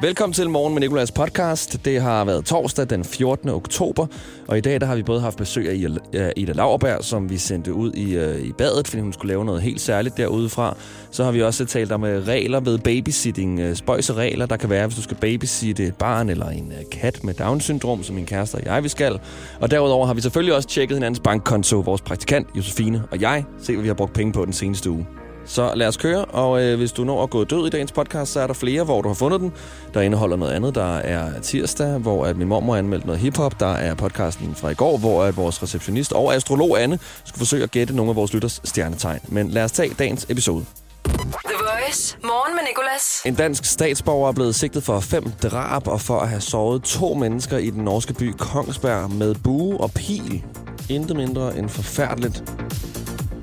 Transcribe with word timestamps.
Velkommen 0.00 0.32
til 0.34 0.50
Morgen 0.50 0.74
med 0.74 0.80
Nikolas 0.80 1.12
podcast. 1.12 1.84
Det 1.84 2.00
har 2.02 2.24
været 2.24 2.44
torsdag 2.44 2.90
den 2.90 3.04
14. 3.04 3.48
oktober, 3.48 4.06
og 4.48 4.58
i 4.58 4.60
dag 4.60 4.80
der 4.80 4.86
har 4.86 4.96
vi 4.96 5.02
både 5.02 5.20
haft 5.20 5.36
besøg 5.38 5.68
af 5.68 5.74
Ida- 5.74 6.32
Ida 6.36 6.52
Lauerberg, 6.52 7.04
som 7.04 7.30
vi 7.30 7.38
sendte 7.38 7.72
ud 7.74 7.92
i, 7.92 8.16
øh, 8.16 8.40
i 8.40 8.52
badet, 8.52 8.88
fordi 8.88 9.02
hun 9.02 9.12
skulle 9.12 9.28
lave 9.28 9.44
noget 9.44 9.62
helt 9.62 9.80
særligt 9.80 10.16
derudefra. 10.16 10.76
Så 11.10 11.24
har 11.24 11.32
vi 11.32 11.42
også 11.42 11.64
talt 11.64 11.92
om 11.92 12.04
øh, 12.04 12.26
regler 12.26 12.60
ved 12.60 12.78
babysitting, 12.78 13.60
øh, 13.60 13.76
spøjse 13.76 14.12
regler, 14.14 14.46
der 14.46 14.56
kan 14.56 14.70
være, 14.70 14.86
hvis 14.86 14.96
du 14.96 15.02
skal 15.02 15.16
babysitte 15.16 15.84
et 15.86 15.94
barn 15.96 16.28
eller 16.28 16.48
en 16.48 16.72
øh, 16.72 16.84
kat 17.00 17.24
med 17.24 17.34
Down-syndrom, 17.34 18.02
som 18.02 18.14
min 18.14 18.26
kæreste 18.26 18.54
og 18.54 18.64
jeg 18.64 18.82
vi 18.84 18.88
skal. 18.88 19.20
Og 19.60 19.70
derudover 19.70 20.06
har 20.06 20.14
vi 20.14 20.20
selvfølgelig 20.20 20.54
også 20.56 20.68
tjekket 20.68 20.96
hinandens 20.96 21.20
bankkonto, 21.20 21.80
vores 21.80 22.00
praktikant 22.00 22.46
Josefine 22.56 23.02
og 23.10 23.20
jeg, 23.20 23.44
se 23.62 23.72
hvad 23.72 23.82
vi 23.82 23.88
har 23.88 23.94
brugt 23.94 24.12
penge 24.12 24.32
på 24.32 24.44
den 24.44 24.52
seneste 24.52 24.90
uge. 24.90 25.06
Så 25.46 25.72
lad 25.74 25.88
os 25.88 25.96
køre, 25.96 26.24
og 26.24 26.62
øh, 26.62 26.76
hvis 26.76 26.92
du 26.92 27.04
når 27.04 27.22
at 27.22 27.30
gå 27.30 27.44
død 27.44 27.66
i 27.66 27.70
dagens 27.70 27.92
podcast, 27.92 28.32
så 28.32 28.40
er 28.40 28.46
der 28.46 28.54
flere, 28.54 28.84
hvor 28.84 29.02
du 29.02 29.08
har 29.08 29.14
fundet 29.14 29.40
den. 29.40 29.52
Der 29.94 30.00
indeholder 30.00 30.36
noget 30.36 30.52
andet, 30.52 30.74
der 30.74 30.96
er 30.96 31.40
tirsdag, 31.40 31.98
hvor 31.98 32.26
at 32.26 32.36
min 32.36 32.48
mormor 32.48 32.76
anmeldte 32.76 33.06
noget 33.06 33.20
hiphop. 33.20 33.60
Der 33.60 33.72
er 33.72 33.94
podcasten 33.94 34.54
fra 34.54 34.68
i 34.68 34.74
går, 34.74 34.98
hvor 34.98 35.24
at 35.24 35.36
vores 35.36 35.62
receptionist 35.62 36.12
og 36.12 36.34
astrolog 36.34 36.82
Anne 36.82 36.98
skulle 37.24 37.38
forsøge 37.38 37.62
at 37.62 37.70
gætte 37.70 37.96
nogle 37.96 38.10
af 38.10 38.16
vores 38.16 38.32
lytters 38.34 38.60
stjernetegn. 38.64 39.20
Men 39.28 39.50
lad 39.50 39.64
os 39.64 39.72
tage 39.72 39.94
dagens 39.98 40.26
episode. 40.28 40.64
The 41.04 41.54
Voice. 41.58 42.16
Morgen 42.22 42.54
med 42.54 42.62
Nicolas. 42.68 43.22
En 43.26 43.34
dansk 43.34 43.64
statsborger 43.64 44.28
er 44.28 44.32
blevet 44.32 44.54
sigtet 44.54 44.82
for 44.82 45.00
fem 45.00 45.30
drab 45.42 45.88
og 45.88 46.00
for 46.00 46.20
at 46.20 46.28
have 46.28 46.40
såret 46.40 46.82
to 46.82 47.14
mennesker 47.14 47.58
i 47.58 47.70
den 47.70 47.84
norske 47.84 48.14
by 48.14 48.32
Kongsberg 48.38 49.10
med 49.10 49.34
bue 49.34 49.80
og 49.80 49.90
pil. 49.90 50.44
Intet 50.90 51.16
mindre 51.16 51.58
end 51.58 51.68
forfærdeligt. 51.68 52.44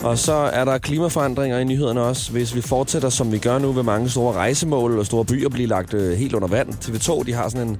Og 0.03 0.17
så 0.17 0.33
er 0.33 0.65
der 0.65 0.77
klimaforandringer 0.77 1.57
i 1.59 1.63
nyhederne 1.63 2.01
også. 2.01 2.31
Hvis 2.31 2.55
vi 2.55 2.61
fortsætter, 2.61 3.09
som 3.09 3.31
vi 3.31 3.37
gør 3.37 3.59
nu, 3.59 3.71
vil 3.71 3.83
mange 3.83 4.09
store 4.09 4.33
rejsemål 4.33 4.99
og 4.99 5.05
store 5.05 5.25
byer 5.25 5.49
blive 5.49 5.67
lagt 5.67 5.93
øh, 5.93 6.17
helt 6.17 6.33
under 6.33 6.47
vand. 6.47 6.69
TV2 6.69 7.23
de 7.23 7.33
har 7.33 7.49
sådan 7.49 7.67
en, 7.67 7.77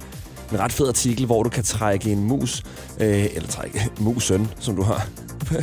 en 0.52 0.58
ret 0.60 0.72
fed 0.72 0.88
artikel, 0.88 1.26
hvor 1.26 1.42
du 1.42 1.48
kan 1.48 1.64
trække 1.64 2.12
en 2.12 2.24
mus, 2.24 2.62
øh, 3.00 3.24
eller 3.34 3.48
trække 3.48 3.90
musen, 4.00 4.50
som 4.60 4.76
du 4.76 4.82
har. 4.82 5.06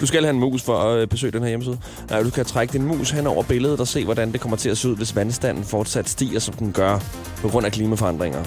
Du 0.00 0.06
skal 0.06 0.22
have 0.22 0.34
en 0.34 0.40
mus 0.40 0.62
for 0.62 0.78
at 0.78 0.98
øh, 0.98 1.08
besøge 1.08 1.32
den 1.32 1.42
her 1.42 1.48
hjemmeside. 1.48 1.78
Nej, 2.10 2.22
du 2.22 2.30
kan 2.30 2.44
trække 2.44 2.72
din 2.72 2.82
mus 2.82 3.10
hen 3.10 3.26
over 3.26 3.42
billedet 3.42 3.80
og 3.80 3.88
se, 3.88 4.04
hvordan 4.04 4.32
det 4.32 4.40
kommer 4.40 4.56
til 4.56 4.70
at 4.70 4.78
se 4.78 4.88
ud, 4.88 4.96
hvis 4.96 5.16
vandstanden 5.16 5.64
fortsat 5.64 6.08
stiger, 6.08 6.38
som 6.38 6.54
den 6.54 6.72
gør 6.72 6.98
på 7.36 7.48
grund 7.48 7.66
af 7.66 7.72
klimaforandringer. 7.72 8.44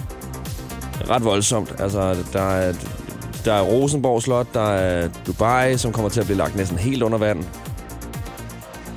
Ret 1.10 1.24
voldsomt. 1.24 1.76
Altså, 1.80 2.16
der 2.34 2.42
er, 2.42 2.74
der 3.46 3.54
er 3.54 3.62
Rosenborg 3.62 4.22
Slot, 4.22 4.48
der 4.54 4.70
er 4.74 5.10
Dubai, 5.28 5.78
som 5.78 5.92
kommer 5.92 6.10
til 6.10 6.20
at 6.20 6.26
blive 6.26 6.38
lagt 6.38 6.56
næsten 6.56 6.78
helt 6.78 7.04
under 7.04 7.18
vand. 7.18 7.44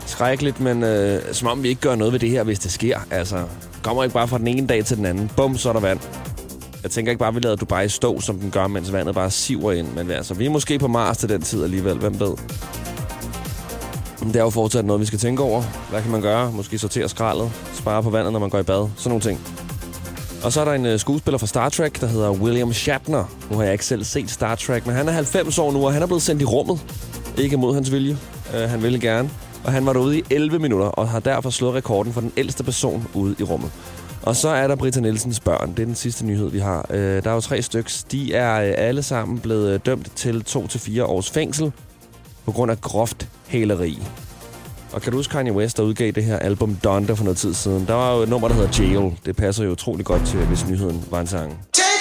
Skrækkeligt, 0.07 0.61
men 0.61 0.83
øh, 0.83 1.23
som 1.33 1.49
om 1.49 1.63
vi 1.63 1.69
ikke 1.69 1.81
gør 1.81 1.95
noget 1.95 2.13
ved 2.13 2.21
det 2.21 2.31
her, 2.31 2.43
hvis 2.43 2.59
det 2.59 2.73
sker. 2.73 2.99
Altså, 3.11 3.45
kommer 3.83 4.03
ikke 4.05 4.15
bare 4.15 4.29
fra 4.29 4.39
den 4.39 4.47
ene 4.47 4.67
dag 4.67 4.85
til 4.85 4.97
den 4.97 5.07
anden. 5.07 5.31
Bum, 5.37 5.57
så 5.57 5.69
er 5.69 5.73
der 5.73 5.81
vand. 5.81 6.01
Jeg 6.83 6.91
tænker 6.91 7.13
ikke 7.13 7.19
bare, 7.19 7.29
at 7.29 7.35
vi 7.35 7.41
lader 7.41 7.57
Dubai 7.57 7.89
stå, 7.89 8.21
som 8.21 8.39
den 8.39 8.51
gør, 8.51 8.67
mens 8.67 8.93
vandet 8.93 9.15
bare 9.15 9.31
siver 9.31 9.73
ind. 9.73 9.87
Men 9.95 10.11
altså, 10.11 10.35
vi 10.35 10.47
er 10.47 10.51
måske 10.51 10.79
på 10.79 10.89
Mars 10.89 11.19
til 11.19 11.29
den 11.29 11.43
tid 11.43 11.65
alligevel. 11.65 11.99
Hvem 11.99 12.21
ved? 12.21 12.33
Det 14.21 14.37
er 14.37 14.43
jo 14.43 14.51
fortsat 14.51 14.85
noget, 14.85 15.01
vi 15.01 15.07
skal 15.07 15.19
tænke 15.19 15.43
over. 15.43 15.63
Hvad 15.91 16.03
kan 16.03 16.11
man 16.11 16.23
gøre? 16.23 16.53
Måske 16.53 16.79
sortere 16.79 17.09
skraldet. 17.09 17.51
Spare 17.75 18.03
på 18.03 18.11
vandet, 18.11 18.33
når 18.33 18.41
man 18.41 18.51
går 18.51 18.59
i 18.59 18.63
bad. 18.63 18.89
Sådan 18.97 19.11
nogle 19.11 19.23
ting. 19.23 19.66
Og 20.47 20.53
så 20.53 20.61
er 20.61 20.65
der 20.65 20.73
en 20.73 20.87
øh, 20.87 20.99
skuespiller 20.99 21.39
fra 21.39 21.47
Star 21.47 21.69
Trek, 21.69 22.01
der 22.01 22.07
hedder 22.07 22.31
William 22.31 22.73
Shatner. 22.73 23.25
Nu 23.51 23.57
har 23.57 23.63
jeg 23.63 23.73
ikke 23.73 23.85
selv 23.85 24.05
set 24.05 24.31
Star 24.31 24.55
Trek, 24.55 24.87
men 24.87 24.95
han 24.95 25.09
er 25.09 25.13
90 25.13 25.59
år 25.59 25.73
nu, 25.73 25.87
og 25.87 25.93
han 25.93 26.03
er 26.03 26.07
blevet 26.07 26.23
sendt 26.23 26.43
i 26.43 26.45
rummet. 26.45 26.81
Ikke 27.39 27.57
mod 27.57 27.75
hans 27.75 27.93
vilje. 27.93 28.19
Uh, 28.55 28.61
han 28.61 28.83
ville 28.83 29.01
gerne. 29.01 29.31
Og 29.65 29.73
han 29.73 29.87
var 29.87 29.93
derude 29.93 30.19
i 30.19 30.23
11 30.31 30.59
minutter, 30.59 30.87
og 30.87 31.09
har 31.09 31.21
derfor 31.21 31.51
slået 31.51 31.75
rekorden 31.75 32.13
for 32.13 32.21
den 32.21 32.33
ældste 32.37 32.65
person 32.65 33.09
ude 33.15 33.37
i 33.39 33.43
rummet. 33.43 33.71
Og 34.23 34.37
så 34.37 34.49
er 34.49 34.69
der 34.69 34.77
Britta 34.77 35.01
Nielsens 35.01 35.41
børn. 35.41 35.71
Det 35.71 35.79
er 35.79 35.87
den 35.87 35.95
sidste 35.95 36.27
nyhed, 36.27 36.51
vi 36.51 36.59
har. 36.59 36.87
Uh, 36.91 36.97
der 36.97 37.31
er 37.31 37.35
jo 37.35 37.41
tre 37.41 37.63
stykker. 37.63 38.05
De 38.13 38.35
er 38.35 38.69
uh, 38.69 38.75
alle 38.77 39.03
sammen 39.03 39.39
blevet 39.39 39.75
uh, 39.75 39.81
dømt 39.87 40.13
til 40.17 40.45
2-4 40.49 41.03
års 41.03 41.31
fængsel 41.31 41.73
på 42.45 42.53
grund 42.53 42.71
af 42.71 42.81
groft 42.81 43.29
hæleri. 43.47 43.99
Og 44.93 45.03
kan 45.03 45.13
du 45.13 45.19
huske 45.19 45.33
Kanye 45.33 45.53
West, 45.53 45.77
der 45.77 45.83
udgav 45.83 46.11
det 46.11 46.25
her 46.25 46.39
album 46.39 46.77
Donda 46.85 47.13
for 47.13 47.25
noget 47.25 47.39
tid 47.39 47.55
siden? 47.55 47.87
Der 47.87 47.95
var 47.95 48.15
jo 48.17 48.23
et 48.23 48.29
nummer, 48.29 48.49
der 48.49 48.55
hedder 48.55 48.83
Jail. 48.85 49.19
Det 49.27 49.37
passer 49.37 49.65
jo 49.65 49.71
utrolig 49.71 50.07
godt 50.07 50.27
til, 50.27 50.39
hvis 50.39 50.67
nyheden 50.67 51.05
var 51.11 51.21
en 51.21 51.27
sang. 51.27 51.49
Jail! 51.79 51.96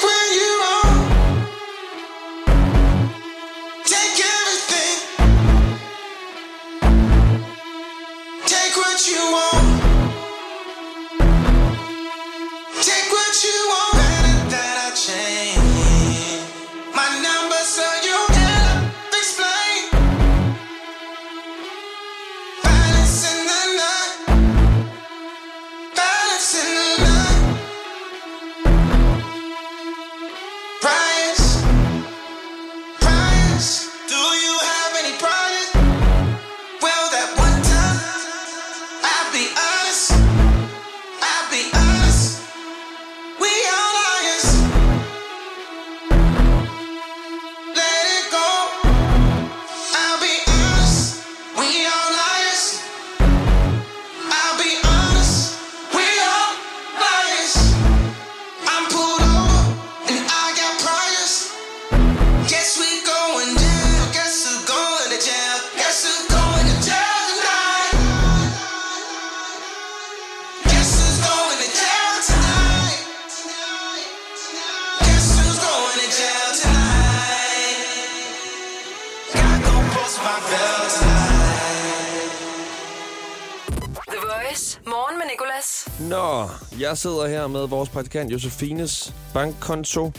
Jeg 86.80 86.98
sidder 86.98 87.28
her 87.28 87.48
med 87.48 87.68
vores 87.68 87.90
praktikant 87.90 88.32
Josefines 88.32 89.14
bankkonto 89.34 90.12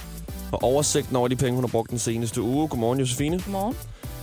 og 0.52 0.62
oversigten 0.62 1.16
over 1.16 1.28
de 1.28 1.36
penge, 1.36 1.54
hun 1.54 1.64
har 1.64 1.68
brugt 1.68 1.90
den 1.90 1.98
seneste 1.98 2.42
uge. 2.42 2.68
Godmorgen, 2.68 2.98
Josefine. 3.00 3.40
Godmorgen. 3.42 3.76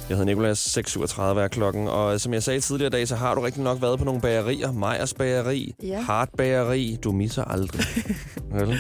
Jeg 0.10 0.18
hedder 0.18 0.26
Nikolas, 0.26 0.78
6.37 0.78 1.22
er 1.22 1.48
klokken, 1.48 1.88
og 1.88 2.22
som 2.22 2.34
jeg 2.34 2.44
sagde 2.44 2.60
tidligere 2.60 2.88
i 2.88 2.92
dag, 2.92 3.08
så 3.08 3.16
har 3.16 3.36
du 3.36 3.42
rigtig 3.42 3.64
nok 3.64 3.82
været 3.82 4.00
på 4.00 4.06
nogle 4.06 4.22
bagerier. 4.22 4.72
Meyers 4.72 5.14
bageri, 5.14 5.76
Ja. 5.84 6.02
Hart 6.02 6.30
bageri, 6.38 6.98
du 7.04 7.12
misser 7.12 7.44
aldrig. 7.44 7.82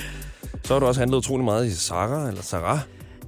Så 0.63 0.73
har 0.73 0.79
du 0.79 0.85
også 0.85 1.01
handlet 1.01 1.17
utrolig 1.17 1.45
meget 1.45 1.65
i 1.65 1.75
Sarah, 1.75 2.27
eller 2.27 2.41
Sarah. 2.41 2.79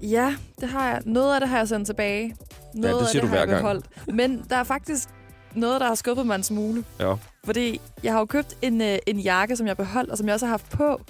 Ja, 0.02 0.36
det 0.62 0.70
har 0.70 0.88
jeg. 0.90 1.02
Noget 1.06 1.34
af 1.34 1.40
det 1.40 1.50
har 1.50 1.58
jeg 1.58 1.68
sendt 1.68 1.86
tilbage. 1.88 2.36
Noget 2.74 3.02
det 3.02 3.10
siger 3.10 3.22
af 3.22 3.28
det 3.28 3.32
du 3.32 3.36
har 3.36 3.36
jeg 3.36 3.46
hver 3.46 3.54
gang. 3.54 3.62
beholdt. 3.64 4.16
Men 4.16 4.44
der 4.50 4.56
er 4.56 4.64
faktisk 4.64 5.10
noget, 5.58 5.82
der 5.82 5.88
har 5.88 5.96
skuffet 5.96 6.26
mig 6.28 6.36
en 6.36 6.44
smule. 6.44 6.84
Ja. 7.00 7.14
Fordi 7.46 7.82
jeg 8.04 8.14
har 8.14 8.20
jo 8.20 8.26
købt 8.26 8.58
en, 8.62 8.82
øh, 8.82 8.98
en 9.08 9.20
jakke, 9.20 9.56
som 9.56 9.68
jeg 9.68 9.78
beholdt, 9.78 10.10
og 10.12 10.18
som 10.18 10.28
jeg 10.28 10.34
også 10.34 10.46
har 10.46 10.52
haft 10.52 10.70
på. 10.70 11.02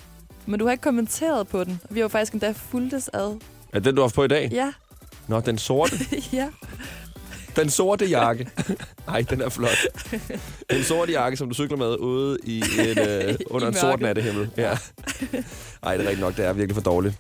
Men 0.46 0.60
du 0.60 0.66
har 0.66 0.72
ikke 0.72 0.82
kommenteret 0.82 1.48
på 1.48 1.64
den. 1.64 1.82
Vi 1.90 2.00
har 2.00 2.04
jo 2.04 2.08
faktisk 2.08 2.34
endda 2.34 2.52
fuldtes 2.52 3.10
ad. 3.14 3.40
Er 3.74 3.80
den, 3.80 3.96
du 3.96 4.02
har 4.02 4.08
haft 4.08 4.16
på 4.16 4.24
i 4.24 4.28
dag? 4.28 4.50
Ja, 4.52 4.72
Nå, 5.28 5.40
den 5.40 5.58
sorte. 5.58 5.96
ja. 6.34 6.48
Den 7.56 7.70
sorte 7.70 8.06
jakke. 8.06 8.48
Nej, 9.08 9.22
den 9.30 9.42
er 9.42 9.50
flot. 9.50 9.78
Den 10.70 10.84
sorte 10.84 11.12
jakke, 11.12 11.38
som 11.38 11.48
du 11.48 11.54
cykler 11.54 11.78
med 11.78 11.96
ude 11.96 12.38
i 12.44 12.64
et, 12.80 13.08
øh, 13.28 13.36
under 13.54 13.68
I 13.68 13.70
en 13.70 13.76
sort 13.76 14.00
nattehimmel. 14.00 14.50
Ja. 14.58 14.78
Ej, 15.84 15.98
det 15.98 16.06
er 16.06 16.10
rigtigt 16.10 16.20
nok. 16.20 16.38
Det 16.38 16.46
er 16.46 16.54
virkelig 16.54 16.76
for 16.76 16.82
dårligt. 16.82 17.16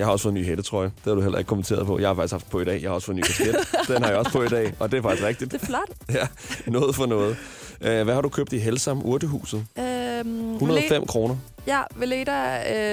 Jeg 0.00 0.06
har 0.06 0.12
også 0.12 0.22
fået 0.22 0.32
en 0.32 0.40
ny 0.40 0.46
hættetrøje. 0.46 0.86
Det 0.86 1.04
har 1.04 1.14
du 1.14 1.20
heller 1.20 1.38
ikke 1.38 1.48
kommenteret 1.48 1.86
på. 1.86 1.98
Jeg 1.98 2.08
har 2.08 2.14
faktisk 2.14 2.32
haft 2.32 2.50
på 2.50 2.60
i 2.60 2.64
dag. 2.64 2.82
Jeg 2.82 2.90
har 2.90 2.94
også 2.94 3.06
fået 3.06 3.14
en 3.14 3.20
ny 3.20 3.22
kasket. 3.22 3.56
Den 3.94 4.02
har 4.02 4.10
jeg 4.10 4.18
også 4.18 4.32
på 4.32 4.42
i 4.42 4.48
dag, 4.48 4.74
og 4.78 4.90
det 4.92 4.98
er 4.98 5.02
faktisk 5.02 5.24
rigtigt. 5.26 5.52
Det 5.52 5.62
er 5.62 5.66
flot. 5.66 5.90
Ja, 6.12 6.26
noget 6.66 6.94
for 6.94 7.06
noget. 7.06 7.36
Uh, 7.80 7.86
hvad 7.86 8.14
har 8.14 8.20
du 8.20 8.28
købt 8.28 8.52
i 8.52 8.58
Helsam 8.58 9.02
Urtehuset? 9.04 9.64
Øhm, 9.78 10.52
105 10.54 11.06
kroner. 11.06 11.36
Ja, 11.66 11.80
Veleda, 11.96 12.32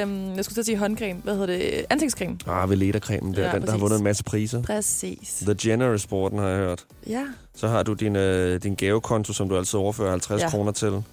øhm, 0.02 0.36
jeg 0.36 0.46
skulle 0.46 0.56
til 0.56 0.62
at 0.62 0.66
sige 0.66 0.78
håndcreme. 0.78 1.20
Hvad 1.24 1.34
hedder 1.34 1.58
det? 1.58 1.86
Ansigtscreme. 1.90 2.38
Ah, 2.48 2.70
Veleda-cremen 2.70 3.34
der. 3.36 3.42
Ja, 3.42 3.52
den, 3.52 3.54
der 3.54 3.60
har 3.60 3.60
præcis. 3.66 3.82
vundet 3.82 3.98
en 3.98 4.04
masse 4.04 4.24
priser. 4.24 4.62
Præcis. 4.64 5.44
The 5.46 5.56
Generous 5.62 6.02
Sporten 6.02 6.40
har 6.40 6.48
jeg 6.48 6.58
hørt. 6.58 6.86
Ja. 7.08 7.24
Så 7.56 7.68
har 7.68 7.84
du 7.84 7.94
din, 7.94 8.16
øh, 8.16 8.64
din 8.64 8.76
gavekonto, 8.76 9.34
som 9.34 9.50
du 9.50 9.58
altid 9.58 9.80
overfører 9.80 10.10
50 10.10 10.40
ja. 10.42 10.46
Ja. 10.46 10.50
kroner 10.52 10.72
til. 10.72 11.04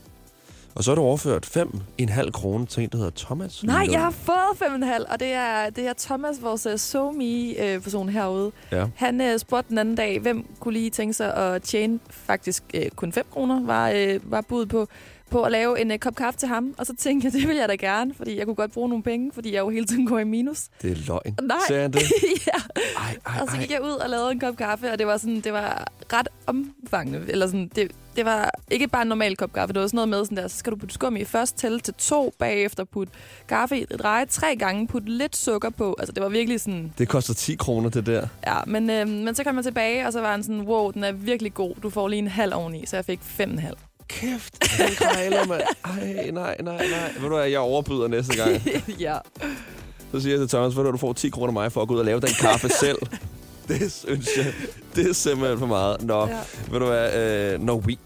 Og 0.74 0.84
så 0.84 0.90
har 0.90 0.94
du 0.94 1.00
overført 1.02 1.46
5,5 1.56 2.30
kroner 2.30 2.66
til 2.66 2.82
en, 2.82 2.88
der 2.88 2.96
hedder 2.98 3.10
Thomas. 3.16 3.64
Nej, 3.64 3.86
jeg 3.90 4.00
har 4.00 4.10
fået 4.10 4.58
fem 4.58 4.70
og 4.70 4.76
en 4.76 4.82
halv, 4.82 5.04
og 5.08 5.20
det 5.20 5.32
er, 5.32 5.70
det 5.70 5.86
er 5.86 5.92
Thomas, 5.98 6.42
vores 6.42 6.66
uh, 6.66 6.76
SoMe-person 6.76 8.08
herude. 8.08 8.52
Ja. 8.72 8.86
Han 8.96 9.20
uh, 9.20 9.38
spurgte 9.38 9.68
den 9.68 9.78
anden 9.78 9.94
dag, 9.94 10.18
hvem 10.20 10.46
kunne 10.60 10.74
lige 10.74 10.90
tænke 10.90 11.14
sig 11.14 11.34
at 11.34 11.62
tjene 11.62 11.98
faktisk 12.10 12.64
uh, 12.74 12.82
kun 12.96 13.12
5 13.12 13.26
kroner, 13.30 13.62
var, 13.62 13.92
uh, 13.92 14.30
var 14.32 14.40
bud 14.40 14.66
på, 14.66 14.88
på 15.30 15.42
at 15.42 15.52
lave 15.52 15.80
en 15.80 15.90
uh, 15.90 15.96
kop 15.98 16.14
kaffe 16.14 16.38
til 16.38 16.48
ham. 16.48 16.74
Og 16.78 16.86
så 16.86 16.94
tænkte 16.96 17.26
jeg, 17.26 17.32
det 17.40 17.48
vil 17.48 17.56
jeg 17.56 17.68
da 17.68 17.74
gerne, 17.74 18.14
fordi 18.14 18.38
jeg 18.38 18.46
kunne 18.46 18.56
godt 18.56 18.72
bruge 18.72 18.88
nogle 18.88 19.04
penge, 19.04 19.30
fordi 19.34 19.52
jeg 19.54 19.60
jo 19.60 19.68
hele 19.68 19.86
tiden 19.86 20.06
går 20.06 20.18
i 20.18 20.24
minus. 20.24 20.62
Det 20.82 20.90
er 20.90 20.96
løgn. 21.06 21.36
Nej. 21.42 21.56
Sagde 21.68 21.82
han 21.82 21.92
det? 21.92 22.02
ja. 22.46 22.80
Ej, 22.96 23.16
ej, 23.26 23.40
Og 23.40 23.48
så 23.48 23.54
ej. 23.56 23.60
gik 23.62 23.70
jeg 23.70 23.82
ud 23.82 23.90
og 23.92 24.10
lavede 24.10 24.32
en 24.32 24.40
kop 24.40 24.56
kaffe, 24.56 24.92
og 24.92 24.98
det 24.98 25.06
var, 25.06 25.16
sådan, 25.16 25.40
det 25.40 25.52
var 25.52 25.88
ret 26.18 26.28
omfangende. 26.46 27.24
Eller 27.28 27.46
sådan, 27.46 27.70
det, 27.74 27.90
det 28.16 28.24
var 28.24 28.50
ikke 28.70 28.88
bare 28.88 29.02
en 29.02 29.08
normal 29.08 29.36
kop 29.36 29.52
kaffe. 29.52 29.72
Det 29.72 29.80
var 29.80 29.86
sådan 29.86 29.96
noget 29.96 30.08
med, 30.08 30.24
sådan 30.24 30.36
der, 30.36 30.48
så 30.48 30.56
skal 30.58 30.72
du 30.72 30.76
putte 30.76 30.94
skum 30.94 31.16
i 31.16 31.24
først, 31.24 31.56
tælle 31.56 31.80
til 31.80 31.94
to, 31.94 32.32
bagefter 32.38 32.84
putte 32.84 33.12
kaffe 33.48 33.78
i, 33.80 33.84
dreje 33.84 34.26
tre 34.26 34.56
gange, 34.56 34.86
putte 34.88 35.08
lidt 35.10 35.36
sukker 35.36 35.70
på. 35.70 35.96
Altså, 35.98 36.12
det 36.12 36.22
var 36.22 36.28
virkelig 36.28 36.60
sådan, 36.60 36.92
Det 36.98 37.08
koster 37.08 37.34
10 37.34 37.54
kroner, 37.54 37.88
det 37.90 38.06
der. 38.06 38.26
ja. 38.46 38.56
Men, 38.66 38.90
øh, 38.90 39.08
men 39.08 39.34
så 39.34 39.44
kom 39.44 39.56
jeg 39.56 39.64
tilbage, 39.64 40.06
og 40.06 40.12
så 40.12 40.20
var 40.20 40.30
han 40.30 40.42
sådan, 40.42 40.60
wow, 40.60 40.90
den 40.90 41.04
er 41.04 41.12
virkelig 41.12 41.54
god. 41.54 41.74
Du 41.82 41.90
får 41.90 42.08
lige 42.08 42.18
en 42.18 42.28
halv 42.28 42.54
oveni, 42.54 42.86
så 42.86 42.96
jeg 42.96 43.04
fik 43.04 43.20
fem 43.22 43.50
en 43.50 43.58
halv. 43.58 43.76
Kæft, 44.08 44.62
den 44.78 44.86
krejler, 44.96 45.46
mand. 45.46 45.62
Ej, 45.84 46.30
nej, 46.30 46.56
nej, 46.62 46.76
nej. 46.88 47.12
Ved 47.20 47.28
du 47.28 47.36
hvad, 47.36 47.46
jeg 47.48 47.58
overbyder 47.60 48.08
næste 48.08 48.36
gang. 48.36 48.62
ja. 49.00 49.16
Så 50.12 50.20
siger 50.20 50.32
jeg 50.38 50.40
til 50.40 50.48
Thomas, 50.48 50.76
ved 50.76 50.84
du, 50.84 50.90
du 50.90 50.96
får 50.96 51.12
10 51.12 51.28
kroner 51.28 51.46
af 51.46 51.52
mig 51.52 51.72
for 51.72 51.82
at 51.82 51.88
gå 51.88 51.94
ud 51.94 51.98
og 51.98 52.04
lave 52.04 52.20
den 52.20 52.28
kaffe 52.40 52.68
selv. 52.68 52.98
Det 53.68 53.92
synes 53.92 54.28
jeg, 54.36 54.54
det 54.96 55.10
er 55.10 55.14
simpelthen 55.14 55.58
for 55.58 55.66
meget. 55.66 56.02
Nå, 56.02 56.26
ja. 56.26 56.38
ved 56.70 56.78
du 56.80 56.86
hvad, 56.86 57.52
øh, 57.52 57.60
når 57.62 57.74
we... 57.76 57.96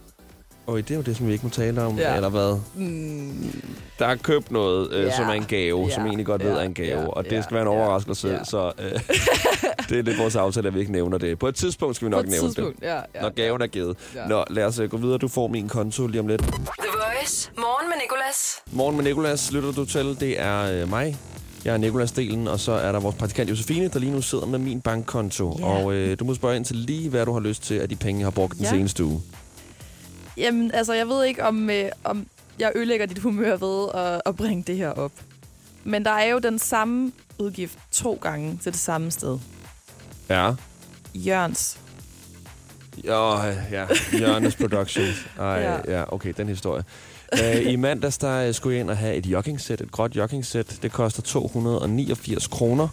Og 0.66 0.76
det 0.78 0.90
er 0.90 0.94
jo 0.94 1.00
det, 1.02 1.16
som 1.16 1.26
vi 1.26 1.32
ikke 1.32 1.46
må 1.46 1.50
tale 1.50 1.82
om, 1.82 1.98
ja. 1.98 2.14
Eller 2.16 2.28
hvad? 2.28 2.58
Mm, 2.74 3.62
Der 3.98 4.06
er 4.06 4.16
købt 4.16 4.50
noget, 4.50 4.92
øh, 4.92 5.04
Ja. 5.04 5.16
som 5.16 5.28
er 5.28 5.32
en 5.32 5.44
gave, 5.44 5.86
Ja. 5.88 5.94
som 5.94 6.04
egentlig 6.06 6.26
godt 6.26 6.44
ved 6.44 6.50
Ja. 6.52 6.56
er 6.58 6.62
en 6.62 6.74
gave, 6.74 7.00
Ja. 7.00 7.06
og 7.06 7.24
det 7.24 7.32
Ja. 7.32 7.42
skal 7.42 7.54
være 7.54 7.62
en 7.62 7.68
overraskelse, 7.68 8.28
Ja. 8.28 8.44
så 8.44 8.72
øh, 8.78 8.90
det 9.88 9.98
er 9.98 10.02
lidt 10.02 10.18
vores 10.18 10.36
aftale, 10.36 10.68
at 10.68 10.74
vi 10.74 10.80
ikke 10.80 10.92
nævner 10.92 11.18
det. 11.18 11.38
På 11.38 11.48
et 11.48 11.54
tidspunkt 11.54 11.96
skal 11.96 12.06
vi 12.06 12.10
nok 12.10 12.26
nævne 12.28 12.48
det, 12.48 12.72
ja, 12.82 12.94
ja. 12.96 13.20
når 13.22 13.28
gaven 13.30 13.62
er 13.62 13.66
givet. 13.66 13.96
Ja. 14.14 14.26
Nå, 14.26 14.44
lad 14.50 14.64
os 14.64 14.78
øh, 14.78 14.90
gå 14.90 14.96
videre. 14.96 15.18
Du 15.18 15.28
får 15.28 15.48
min 15.48 15.68
konto 15.68 16.06
lige 16.06 16.20
om 16.20 16.26
lidt. 16.26 16.40
The 16.42 16.50
Voice. 16.82 17.50
Morgen 17.56 17.88
med 17.88 17.96
Nicolas. 18.02 18.56
Morgen 18.72 18.96
med 18.96 19.04
Nikolas 19.04 19.52
lytter 19.52 19.72
du 19.72 19.84
til. 19.84 20.16
Det 20.20 20.40
er 20.40 20.82
øh, 20.82 20.90
mig. 20.90 21.16
Jeg 21.68 21.74
er 21.74 21.78
Nikolas 21.78 22.12
Delen, 22.12 22.48
og 22.48 22.60
så 22.60 22.72
er 22.72 22.92
der 22.92 23.00
vores 23.00 23.16
praktikant 23.16 23.50
Josefine, 23.50 23.88
der 23.88 23.98
lige 23.98 24.12
nu 24.12 24.22
sidder 24.22 24.46
med 24.46 24.58
min 24.58 24.80
bankkonto. 24.80 25.56
Ja. 25.58 25.64
Og 25.66 25.92
øh, 25.92 26.18
du 26.18 26.24
må 26.24 26.34
spørge 26.34 26.56
ind 26.56 26.64
til 26.64 26.76
lige, 26.76 27.08
hvad 27.10 27.26
du 27.26 27.32
har 27.32 27.40
lyst 27.40 27.62
til 27.62 27.74
af 27.74 27.88
de 27.88 27.96
penge, 27.96 28.24
har 28.24 28.30
brugt 28.30 28.54
den 28.56 28.62
Ja. 28.64 28.70
seneste 28.70 29.04
uge. 29.04 29.20
Jamen, 30.36 30.70
altså, 30.74 30.92
jeg 30.92 31.08
ved 31.08 31.24
ikke, 31.24 31.44
om, 31.44 31.70
øh, 31.70 31.84
om 32.04 32.26
jeg 32.58 32.72
ødelægger 32.76 33.06
dit 33.06 33.18
humør 33.18 33.56
ved 33.56 33.88
at, 33.94 34.22
at 34.26 34.36
bringe 34.36 34.62
det 34.66 34.76
her 34.76 34.88
op. 34.90 35.12
Men 35.84 36.04
der 36.04 36.10
er 36.10 36.24
jo 36.26 36.38
den 36.38 36.58
samme 36.58 37.12
udgift 37.38 37.78
to 37.92 38.18
gange 38.22 38.58
til 38.62 38.72
det 38.72 38.80
samme 38.80 39.10
sted. 39.10 39.38
Ja. 40.28 40.52
Jørgens. 41.14 41.78
Ja, 43.04 43.44
ja. 43.46 43.86
Jørgens 44.20 44.56
Productions. 44.56 45.26
Ej. 45.38 45.46
Ja. 45.46 45.98
ja, 45.98 46.04
okay, 46.14 46.32
den 46.36 46.48
historie. 46.48 46.84
Uh, 47.32 47.72
I 47.72 47.76
mandags, 47.76 48.18
der 48.18 48.36
øh, 48.36 48.54
skulle 48.54 48.74
jeg 48.74 48.80
ind 48.80 48.90
og 48.90 48.96
have 48.96 49.14
et 49.14 49.26
joggingsæt, 49.26 49.80
et 49.80 49.92
gråt 49.92 50.16
joggingsæt. 50.16 50.78
Det 50.82 50.92
koster 50.92 51.22
289 51.22 52.46
kroner. 52.46 52.88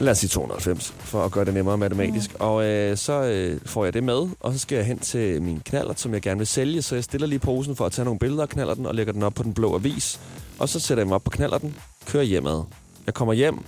Lad 0.00 0.12
os 0.12 0.18
sige 0.18 0.28
290, 0.28 0.94
for 0.98 1.24
at 1.24 1.32
gøre 1.32 1.44
det 1.44 1.54
nemmere 1.54 1.78
matematisk. 1.78 2.30
Mm. 2.30 2.36
Og 2.40 2.64
øh, 2.64 2.96
så 2.96 3.12
øh, 3.12 3.60
får 3.66 3.84
jeg 3.84 3.94
det 3.94 4.04
med, 4.04 4.28
og 4.40 4.52
så 4.52 4.58
skal 4.58 4.76
jeg 4.76 4.86
hen 4.86 4.98
til 4.98 5.42
min 5.42 5.60
knallert, 5.60 6.00
som 6.00 6.14
jeg 6.14 6.22
gerne 6.22 6.38
vil 6.38 6.46
sælge. 6.46 6.82
Så 6.82 6.94
jeg 6.94 7.04
stiller 7.04 7.26
lige 7.26 7.38
posen 7.38 7.76
for 7.76 7.86
at 7.86 7.92
tage 7.92 8.04
nogle 8.04 8.18
billeder 8.18 8.42
af 8.42 8.48
knallerten 8.48 8.86
og 8.86 8.94
lægger 8.94 9.12
den 9.12 9.22
op 9.22 9.34
på 9.34 9.42
den 9.42 9.54
blå 9.54 9.74
avis. 9.74 10.20
Og 10.58 10.68
så 10.68 10.80
sætter 10.80 11.02
jeg 11.02 11.08
mig 11.08 11.14
op 11.14 11.24
på 11.24 11.30
knallerten, 11.30 11.76
kører 12.06 12.24
hjemad. 12.24 12.62
Jeg 13.06 13.14
kommer 13.14 13.34
hjem, 13.34 13.58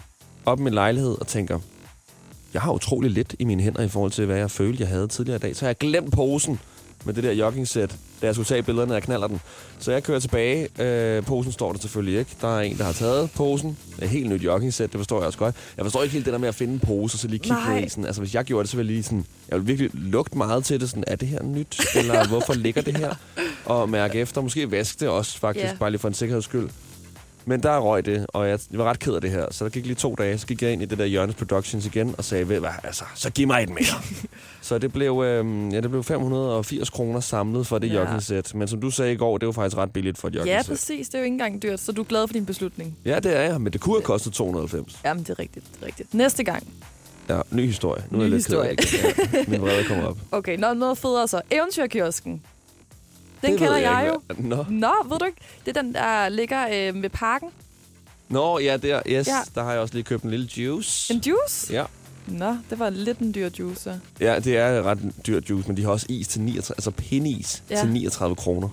op 0.47 0.61
i 0.61 0.62
min 0.62 0.75
lejlighed 0.75 1.17
og 1.21 1.27
tænker, 1.27 1.59
jeg 2.55 2.62
har 2.62 2.73
utrolig 2.73 3.11
lidt 3.11 3.35
i 3.39 3.45
mine 3.45 3.62
hænder 3.62 3.83
i 3.83 3.89
forhold 3.89 4.12
til, 4.12 4.27
hvad 4.27 4.37
jeg 4.37 4.50
følte, 4.50 4.83
jeg 4.83 4.89
havde 4.89 5.09
tidligere 5.09 5.37
i 5.37 5.41
dag. 5.41 5.56
Så 5.56 5.65
har 5.65 5.69
jeg 5.69 5.77
glemt 5.77 6.12
posen 6.12 6.61
med 7.05 7.15
det 7.15 7.25
der 7.25 7.33
joggingsæt, 7.33 7.97
da 8.23 8.26
jeg 8.26 8.35
skulle 8.35 8.47
tage 8.47 8.62
billederne 8.62 8.97
af 8.97 9.03
knallerten. 9.03 9.41
Så 9.79 9.93
jeg 9.93 10.03
kører 10.03 10.20
tilbage. 10.20 10.69
Øh, 10.82 11.25
posen 11.25 11.53
står 11.53 11.73
der 11.73 11.81
selvfølgelig 11.81 12.19
ikke. 12.19 12.31
Der 12.41 12.56
er 12.56 12.61
en, 12.61 12.79
der 12.79 12.85
har 12.85 12.93
taget 12.93 13.31
posen. 13.31 13.79
Det 13.91 13.99
er 13.99 14.03
et 14.03 14.09
helt 14.11 14.29
nyt 14.29 14.43
joggingsæt, 14.43 14.93
det 14.93 14.99
forstår 15.00 15.19
jeg 15.19 15.26
også 15.26 15.38
godt. 15.38 15.55
Jeg 15.76 15.85
forstår 15.85 16.03
ikke 16.03 16.12
helt 16.12 16.25
det 16.25 16.32
der 16.32 16.38
med 16.38 16.49
at 16.49 16.55
finde 16.55 16.73
en 16.73 16.81
pose, 16.81 17.15
og 17.15 17.19
så 17.19 17.29
lige 17.29 17.38
kigge 17.38 17.56
Nej. 17.56 17.75
ned 17.79 17.87
i 17.87 17.88
sådan. 17.88 18.05
Altså, 18.05 18.20
hvis 18.20 18.35
jeg 18.35 18.44
gjorde 18.44 18.62
det, 18.62 18.70
så 18.70 18.76
ville 18.76 18.91
jeg 18.91 18.94
lige 18.94 19.05
sådan... 19.05 19.25
Jeg 19.49 19.56
ville 19.59 19.67
virkelig 19.67 19.91
lugte 19.94 20.38
meget 20.38 20.65
til 20.65 20.81
det. 20.81 20.91
Sådan, 20.91 21.05
er 21.06 21.17
det 21.17 21.29
her 21.29 21.43
nyt? 21.43 21.81
Eller 21.97 22.29
hvorfor 22.29 22.55
ligger 22.55 22.82
det 22.82 22.97
her? 22.97 23.15
Og 23.65 23.88
mærke 23.88 24.19
efter. 24.19 24.41
Måske 24.41 24.71
vaske 24.71 25.00
det 25.00 25.09
også, 25.09 25.38
faktisk. 25.38 25.67
Ja. 25.67 25.76
Bare 25.81 25.91
lige 25.91 25.99
for 26.00 26.09
en 26.09 26.14
sikkerheds 26.14 26.44
skyld. 26.44 26.69
Men 27.49 27.62
der 27.62 27.79
røg 27.79 28.06
det, 28.06 28.27
og 28.29 28.49
jeg 28.49 28.59
var 28.71 28.85
ret 28.85 28.99
ked 28.99 29.15
af 29.15 29.21
det 29.21 29.31
her. 29.31 29.47
Så 29.50 29.65
der 29.65 29.71
gik 29.71 29.87
lige 29.87 29.95
to 29.95 30.15
dage, 30.15 30.39
så 30.39 30.47
gik 30.47 30.62
jeg 30.62 30.73
ind 30.73 30.83
i 30.83 30.85
det 30.85 30.99
der 30.99 31.05
Jørgens 31.05 31.35
Productions 31.35 31.87
igen, 31.87 32.15
og 32.19 32.25
sagde, 32.25 32.49
ved 32.49 32.59
hvad, 32.61 32.71
altså, 32.83 33.05
så 33.15 33.31
giv 33.31 33.47
mig 33.47 33.62
et 33.62 33.69
mere. 33.69 34.03
så 34.61 34.79
det 34.79 34.93
blev, 34.93 35.23
øh, 35.27 35.73
ja, 35.73 35.81
det 35.81 35.91
blev 35.91 36.05
580 36.05 36.91
kroner 36.91 37.21
samlet 37.21 37.67
for 37.67 37.79
det 37.79 37.89
Ja. 37.89 37.93
ja. 37.95 38.00
joggingsæt. 38.00 38.55
Men 38.55 38.69
som 38.69 38.81
du 38.81 38.91
sagde 38.91 39.12
i 39.12 39.17
går, 39.17 39.39
det 39.39 39.47
var 39.47 39.53
faktisk 39.53 39.77
ret 39.77 39.93
billigt 39.93 40.19
for 40.19 40.29
et 40.29 40.35
Ja, 40.35 40.39
joggingsæt. 40.39 40.67
præcis. 40.67 41.09
Det 41.09 41.15
er 41.15 41.19
jo 41.19 41.25
ikke 41.25 41.35
engang 41.35 41.62
dyrt, 41.62 41.81
så 41.81 41.93
du 41.93 42.00
er 42.00 42.06
glad 42.06 42.27
for 42.29 42.33
din 42.33 42.47
beslutning. 42.47 42.97
Ja, 43.05 43.19
det 43.21 43.37
er 43.37 43.41
jeg, 43.43 43.61
men 43.61 43.73
det 43.73 43.81
kunne 43.81 43.95
have 43.95 44.03
kostet 44.03 44.33
290. 44.33 44.99
Jamen, 45.05 45.23
det 45.23 45.31
er 45.31 45.39
rigtigt. 45.39 45.65
Det 45.75 45.83
er 45.83 45.87
rigtigt. 45.87 46.15
Næste 46.15 46.45
gang. 46.45 46.67
Ja, 47.29 47.41
ny 47.50 47.67
historie. 47.67 48.03
Nu 48.11 48.19
er 48.19 48.21
Ny 48.21 48.25
jeg 48.25 48.31
lidt 48.31 48.47
ked 48.47 48.56
af 48.59 48.75
historie. 48.81 49.15
det. 49.15 49.33
Ja, 49.33 49.45
min 49.49 49.61
vrede 49.61 49.85
kommer 49.85 50.05
op. 50.06 50.19
Okay, 50.39 50.56
nå, 50.59 50.75
noget 50.75 50.99
federe 50.99 51.29
så. 51.29 51.41
Eventyrkiosken. 51.50 52.43
Den 53.43 53.50
det 53.50 53.58
kender 53.58 53.76
jeg, 53.76 54.02
ikke, 54.02 54.43
jo. 54.43 54.56
Nå. 54.56 54.64
Nå, 54.69 54.93
ved 55.08 55.19
du 55.19 55.25
ikke? 55.25 55.38
Det 55.67 55.76
er 55.76 55.82
den, 55.82 55.94
der 55.94 56.29
ligger 56.29 56.67
øh, 56.88 57.02
ved 57.02 57.11
parken. 57.11 57.49
Nå, 58.29 58.58
ja, 58.58 58.76
der, 58.76 59.02
yes, 59.06 59.26
Ja. 59.26 59.35
ja. 59.37 59.40
der 59.55 59.62
har 59.64 59.73
jeg 59.73 59.81
også 59.81 59.94
lige 59.94 60.05
købt 60.05 60.23
en 60.23 60.31
lille 60.31 60.49
juice. 60.56 61.14
En 61.14 61.20
juice? 61.26 61.73
Ja. 61.73 61.85
Nå, 62.26 62.56
det 62.70 62.79
var 62.79 62.90
lidt 62.90 63.19
en 63.19 63.35
dyr 63.35 63.50
juice. 63.58 63.81
så. 63.82 63.99
ja, 64.20 64.38
det 64.38 64.56
er 64.56 64.82
ret 64.82 64.99
dyr 65.26 65.40
juice, 65.50 65.69
men 65.69 65.76
de 65.76 65.82
har 65.85 65.90
også 65.90 66.06
is 66.08 66.29
til 66.29 66.40
39, 66.40 66.75
altså 66.76 66.90
pindis 66.90 67.62
Ja. 67.70 67.75
ja. 67.76 67.81
til 67.82 67.90
39 67.90 68.37
kroner. 68.37 68.69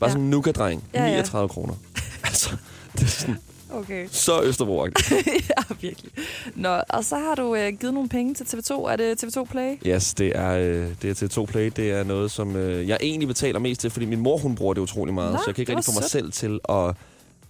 Bare 0.00 0.08
Ja. 0.10 0.12
sådan 0.12 0.24
en 0.24 0.30
nougat-dreng. 0.30 0.84
Ja, 0.94 1.04
ja. 1.04 1.10
39 1.10 1.48
kroner. 1.48 1.74
altså, 2.24 2.50
det 2.92 3.02
er 3.02 3.06
sådan 3.06 3.38
Okay. 3.78 4.08
så 4.10 4.42
østerbro 4.42 4.84
ja, 5.26 5.74
virkelig. 5.80 6.12
Nå, 6.54 6.80
og 6.88 7.04
så 7.04 7.16
har 7.16 7.34
du 7.34 7.54
øh, 7.54 7.72
givet 7.80 7.94
nogle 7.94 8.08
penge 8.08 8.34
til 8.34 8.44
TV2. 8.44 8.72
Er 8.90 8.96
det 8.96 9.24
TV2 9.24 9.44
Play? 9.44 9.76
Yes, 9.86 10.14
det 10.14 10.32
er, 10.38 10.50
øh, 10.50 10.88
det 11.02 11.10
er 11.10 11.14
til 11.14 11.30
2 11.30 11.44
Play. 11.44 11.72
Det 11.76 11.90
er 11.90 12.04
noget, 12.04 12.30
som 12.30 12.56
øh, 12.56 12.88
jeg 12.88 12.98
egentlig 13.00 13.28
betaler 13.28 13.58
mest 13.58 13.80
til, 13.80 13.90
fordi 13.90 14.06
min 14.06 14.20
mor, 14.20 14.38
hun 14.38 14.54
bruger 14.54 14.74
det 14.74 14.80
utrolig 14.80 15.14
meget. 15.14 15.32
Nå, 15.32 15.38
så 15.38 15.44
jeg 15.46 15.54
kan 15.54 15.62
ikke 15.62 15.76
rigtig 15.76 15.94
få 15.94 16.00
mig 16.00 16.10
sødt. 16.10 16.10
selv 16.10 16.32
til 16.32 16.60
at, 16.68 16.94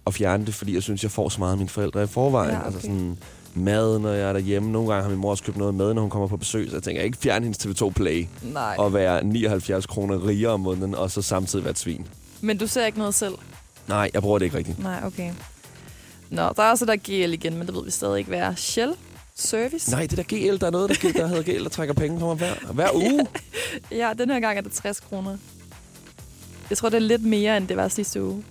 at 0.07 0.13
fjerne 0.13 0.45
det, 0.45 0.53
fordi 0.53 0.73
jeg 0.73 0.83
synes, 0.83 1.03
jeg 1.03 1.11
får 1.11 1.29
så 1.29 1.39
meget 1.39 1.51
af 1.51 1.57
mine 1.57 1.69
forældre 1.69 2.03
i 2.03 2.07
forvejen. 2.07 2.51
Ja, 2.51 2.57
okay. 2.57 2.65
Altså 2.65 2.81
sådan 2.81 3.17
mad, 3.53 3.99
når 3.99 4.11
jeg 4.11 4.29
er 4.29 4.33
derhjemme. 4.33 4.71
Nogle 4.71 4.89
gange 4.89 5.03
har 5.03 5.09
min 5.09 5.19
mor 5.19 5.31
også 5.31 5.43
købt 5.43 5.57
noget 5.57 5.75
med, 5.75 5.93
når 5.93 6.01
hun 6.01 6.09
kommer 6.09 6.27
på 6.27 6.37
besøg. 6.37 6.69
Så 6.69 6.75
jeg 6.75 6.83
tænker, 6.83 7.01
jeg 7.01 7.05
ikke 7.05 7.17
fjerne 7.17 7.45
hendes 7.45 7.65
TV2 7.65 7.89
Play 7.89 8.27
Nej. 8.53 8.75
og 8.77 8.93
være 8.93 9.23
79 9.23 9.85
kroner 9.85 10.27
rigere 10.27 10.51
om 10.51 10.59
måneden, 10.59 10.95
og 10.95 11.11
så 11.11 11.21
samtidig 11.21 11.65
være 11.65 11.71
et 11.71 11.79
svin. 11.79 12.07
Men 12.41 12.57
du 12.57 12.67
ser 12.67 12.85
ikke 12.85 12.97
noget 12.97 13.13
selv? 13.15 13.33
Nej, 13.87 14.09
jeg 14.13 14.21
bruger 14.21 14.39
det 14.39 14.45
ikke 14.45 14.57
rigtigt. 14.57 14.79
Nej, 14.79 15.01
okay. 15.05 15.31
Nå, 16.29 16.41
der 16.55 16.63
er 16.63 16.69
også 16.71 16.85
der 16.85 16.95
GL 16.95 17.33
igen, 17.33 17.57
men 17.57 17.67
det 17.67 17.75
ved 17.75 17.83
vi 17.85 17.91
stadig 17.91 18.17
ikke, 18.17 18.27
hvad 18.27 18.39
er. 18.39 18.55
Shell 18.55 18.93
Service? 19.35 19.91
Nej, 19.91 20.05
det 20.07 20.17
der 20.17 20.23
GL, 20.23 20.57
der 20.61 20.67
er 20.67 20.71
noget, 20.71 20.89
der, 21.01 21.11
der 21.11 21.27
hedder 21.27 21.43
GL, 21.43 21.63
der 21.63 21.69
trækker 21.69 21.93
penge 21.93 22.19
fra 22.19 22.25
mig 22.27 22.35
hver, 22.35 22.53
hver 22.73 22.89
uge. 22.95 23.27
Ja, 23.91 24.11
den 24.17 24.29
her 24.29 24.39
gang 24.39 24.57
er 24.57 24.61
det 24.61 24.71
60 24.71 24.99
kroner. 24.99 25.37
Jeg 26.69 26.77
tror, 26.77 26.89
det 26.89 26.95
er 26.95 27.01
lidt 27.01 27.23
mere, 27.23 27.57
end 27.57 27.67
det 27.67 27.77
var 27.77 27.87
sidste 27.87 28.23
uge. 28.23 28.43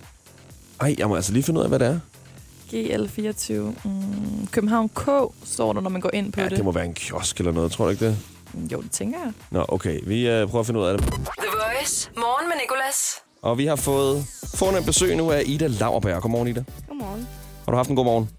Ej, 0.81 0.95
jeg 0.97 1.07
må 1.07 1.15
altså 1.15 1.33
lige 1.33 1.43
finde 1.43 1.59
ud 1.59 1.63
af, 1.63 1.69
hvad 1.69 1.79
det 1.79 1.87
er. 1.87 1.99
GL24. 2.73 3.53
Mm, 3.87 4.47
København 4.51 4.89
K 4.89 5.05
står 5.45 5.73
der, 5.73 5.81
når 5.81 5.89
man 5.89 6.01
går 6.01 6.09
ind 6.13 6.31
på 6.33 6.39
Ja, 6.41 6.49
det. 6.49 6.57
det 6.57 6.65
må 6.65 6.71
være 6.71 6.85
en 6.85 6.93
kiosk 6.93 7.37
eller 7.39 7.51
noget, 7.51 7.71
tror 7.71 7.85
du 7.85 7.91
ikke 7.91 8.05
det? 8.05 8.17
Jo, 8.71 8.81
det 8.81 8.91
tænker 8.91 9.19
jeg. 9.23 9.31
Nå, 9.51 9.65
okay. 9.67 9.99
Vi 10.03 10.27
øh, 10.29 10.47
prøver 10.47 10.59
at 10.59 10.65
finde 10.65 10.79
ud 10.79 10.85
af 10.85 10.97
det. 10.97 11.07
The 11.07 11.15
Voice. 11.51 12.09
Morgen 12.17 12.47
med 12.49 12.55
Nicolas. 12.63 13.15
Og 13.41 13.57
vi 13.57 13.65
har 13.65 13.75
fået 13.75 14.25
fornemt 14.55 14.85
besøg 14.85 15.15
nu 15.15 15.31
af 15.31 15.43
Ida 15.45 15.67
Lauerberg. 15.67 16.21
Godmorgen, 16.21 16.47
Ida. 16.47 16.63
Godmorgen. 16.87 17.27
Har 17.65 17.71
du 17.71 17.77
haft 17.77 17.89
en 17.89 17.95
god 17.95 18.05
morgen? 18.05 18.29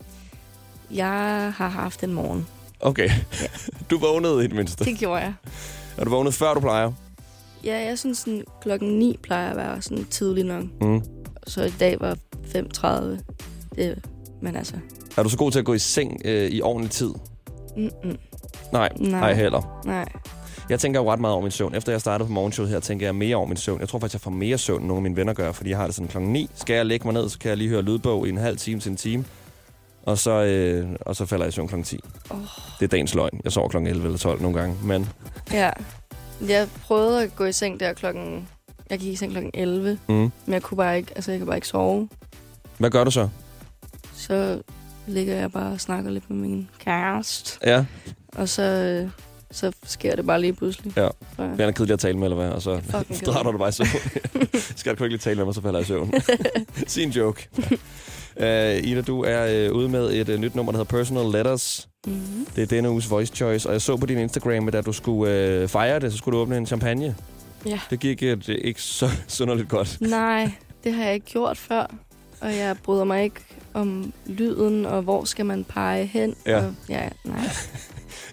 Jeg 0.90 1.52
har 1.56 1.68
haft 1.68 2.02
en 2.04 2.12
morgen. 2.12 2.46
Okay. 2.80 3.10
Du 3.90 3.98
vågnede 3.98 4.44
i 4.44 4.46
det 4.46 4.56
mindste. 4.56 4.84
Det 4.84 4.98
gjorde 4.98 5.20
jeg. 5.20 5.34
Er 5.96 6.04
du 6.04 6.10
vågnet 6.10 6.34
før 6.34 6.54
du 6.54 6.60
plejer? 6.60 6.92
Ja, 7.64 7.84
jeg 7.84 7.98
synes, 7.98 8.18
sådan, 8.18 8.44
klokken 8.62 8.98
9 8.98 9.16
plejer 9.22 9.50
at 9.50 9.56
være 9.56 9.82
sådan 9.82 10.04
tidlig 10.04 10.44
nok. 10.44 10.64
Mm. 10.80 11.02
Så 11.46 11.62
i 11.64 11.70
dag 11.70 11.96
var 12.00 12.16
5.30. 12.44 13.22
Det, 13.76 14.04
men 14.42 14.56
altså, 14.56 14.74
Er 15.16 15.22
du 15.22 15.28
så 15.28 15.36
god 15.38 15.52
til 15.52 15.58
at 15.58 15.64
gå 15.64 15.74
i 15.74 15.78
seng 15.78 16.20
øh, 16.24 16.50
i 16.50 16.62
ordentlig 16.62 16.90
tid? 16.90 17.10
mm-mm, 17.76 18.16
Nej, 18.72 18.88
Nej. 18.96 19.20
nej 19.20 19.34
heller. 19.34 19.80
nej. 19.84 20.08
Jeg 20.68 20.80
tænker 20.80 21.00
jo 21.00 21.12
ret 21.12 21.20
meget 21.20 21.32
over 21.34 21.42
min 21.42 21.50
søvn. 21.50 21.74
Efter 21.74 21.92
jeg 21.92 22.00
startede 22.00 22.26
på 22.26 22.32
morgenshowet 22.32 22.70
her, 22.70 22.80
tænker 22.80 23.06
jeg 23.06 23.14
mere 23.14 23.36
over 23.36 23.46
min 23.46 23.56
søvn. 23.56 23.80
Jeg 23.80 23.88
tror 23.88 23.98
faktisk, 23.98 24.14
jeg 24.14 24.20
får 24.20 24.30
mere 24.30 24.58
søvn, 24.58 24.78
end 24.80 24.86
nogle 24.86 24.98
af 24.98 25.02
mine 25.02 25.16
venner 25.16 25.32
gør, 25.32 25.52
fordi 25.52 25.70
jeg 25.70 25.78
har 25.78 25.86
det 25.86 25.94
sådan 25.94 26.08
klokken 26.08 26.32
9. 26.32 26.50
Skal 26.54 26.74
jeg 26.76 26.86
lægge 26.86 27.06
mig 27.06 27.14
ned, 27.14 27.28
så 27.28 27.38
kan 27.38 27.48
jeg 27.48 27.56
lige 27.58 27.70
høre 27.70 27.82
lydbog 27.82 28.26
i 28.26 28.30
en 28.30 28.36
halv 28.36 28.56
time 28.56 28.80
til 28.80 28.90
en 28.90 28.96
time. 28.96 29.24
Og 30.02 30.18
så, 30.18 30.30
øh, 30.30 30.88
og 31.00 31.16
så 31.16 31.26
falder 31.26 31.44
jeg 31.44 31.48
i 31.48 31.52
søvn 31.54 31.68
klokken 31.68 31.84
10. 31.84 32.00
Oh. 32.30 32.38
Det 32.80 32.84
er 32.84 32.88
dagens 32.88 33.14
løgn. 33.14 33.40
Jeg 33.44 33.52
sover 33.52 33.68
klokken 33.68 33.90
11 33.90 34.04
eller 34.04 34.18
12 34.18 34.42
nogle 34.42 34.60
gange. 34.60 34.76
Men 34.82 35.08
Ja. 35.52 35.70
Jeg 36.48 36.68
prøvede 36.86 37.22
at 37.22 37.36
gå 37.36 37.44
i 37.44 37.52
seng 37.52 37.80
der 37.80 37.92
klokken 37.92 38.48
Jeg 38.90 38.98
gik 38.98 39.12
i 39.12 39.16
seng 39.16 39.32
klokken 39.32 39.50
11, 39.54 39.98
Mm. 40.08 40.14
men 40.14 40.32
jeg 40.48 40.62
kunne 40.62 40.76
bare 40.78 40.96
ikke, 40.96 41.12
altså 41.16 41.30
jeg 41.30 41.38
kan 41.40 41.46
bare 41.46 41.56
ikke 41.56 41.68
sove. 41.68 42.08
Hvad 42.78 42.90
gør 42.90 43.04
du 43.04 43.10
så? 43.10 43.28
Så 44.14 44.62
ligger 45.06 45.34
jeg 45.34 45.52
bare 45.52 45.72
og 45.72 45.80
snakker 45.80 46.10
lidt 46.10 46.30
med 46.30 46.38
min 46.38 46.68
kæreste. 46.78 47.58
Ja, 47.64 47.84
Og 48.36 48.48
så, 48.48 48.62
øh, 48.62 49.10
så 49.50 49.72
sker 49.84 50.16
det 50.16 50.26
bare 50.26 50.40
lige 50.40 50.52
pludselig. 50.52 50.92
Ja. 50.96 51.08
Så, 51.36 51.42
det 51.42 51.60
er 51.60 51.70
kedelig 51.70 51.92
at 51.92 51.98
tale 51.98 52.18
med, 52.18 52.24
eller 52.26 52.36
hvad? 52.36 52.48
Og 52.48 52.62
så 52.62 52.80
drætter 53.26 53.52
du 53.52 53.58
bare 53.58 53.68
i 53.68 53.72
søvn. 53.72 53.88
Skal 54.76 54.94
du 54.94 55.04
ikke 55.04 55.12
lige 55.12 55.18
tale 55.18 55.36
med 55.36 55.44
mig, 55.44 55.54
så 55.54 55.62
falder 55.62 55.78
jeg 55.78 55.84
i 55.84 55.88
søvn. 55.88 56.12
Sig 56.86 57.02
en 57.02 57.10
joke. 57.10 57.48
Uh, 58.36 58.88
Ida, 58.88 59.00
du 59.00 59.24
er 59.26 59.70
uh, 59.70 59.76
ude 59.76 59.88
med 59.88 60.12
et 60.12 60.28
uh, 60.28 60.40
nyt 60.40 60.54
nummer, 60.54 60.72
der 60.72 60.78
hedder 60.78 60.90
Personal 60.96 61.32
Letters. 61.32 61.88
mm-hmm. 62.06 62.46
Det 62.56 62.62
er 62.62 62.66
denne 62.66 62.90
uges 62.90 63.10
voice 63.10 63.34
choice, 63.36 63.68
og 63.68 63.72
jeg 63.72 63.82
så 63.82 63.96
på 63.96 64.06
din 64.06 64.18
Instagram, 64.18 64.66
at 64.66 64.72
da 64.72 64.80
du 64.80 64.92
skulle 64.92 65.62
uh, 65.62 65.68
fejre 65.68 66.00
det, 66.00 66.12
så 66.12 66.18
skulle 66.18 66.36
du 66.36 66.42
åbne 66.42 66.56
en 66.56 66.66
champagne. 66.66 67.16
Ja. 67.66 67.80
Det 67.90 68.00
gik 68.00 68.22
uh, 68.22 68.28
det 68.28 68.60
ikke 68.64 68.82
så 68.82 69.10
synderligt 69.26 69.68
godt. 69.68 69.98
Nej, 70.00 70.50
det 70.84 70.92
har 70.92 71.04
jeg 71.04 71.14
ikke 71.14 71.26
gjort 71.26 71.58
før. 71.58 71.94
Og 72.40 72.56
jeg 72.56 72.76
bryder 72.82 73.04
mig 73.04 73.24
ikke 73.24 73.40
om 73.74 74.12
lyden, 74.26 74.86
og 74.86 75.02
hvor 75.02 75.24
skal 75.24 75.46
man 75.46 75.64
pege 75.64 76.06
hen. 76.06 76.34
Ja. 76.46 76.66
Og, 76.66 76.74
ja, 76.88 77.08
nej. 77.24 77.50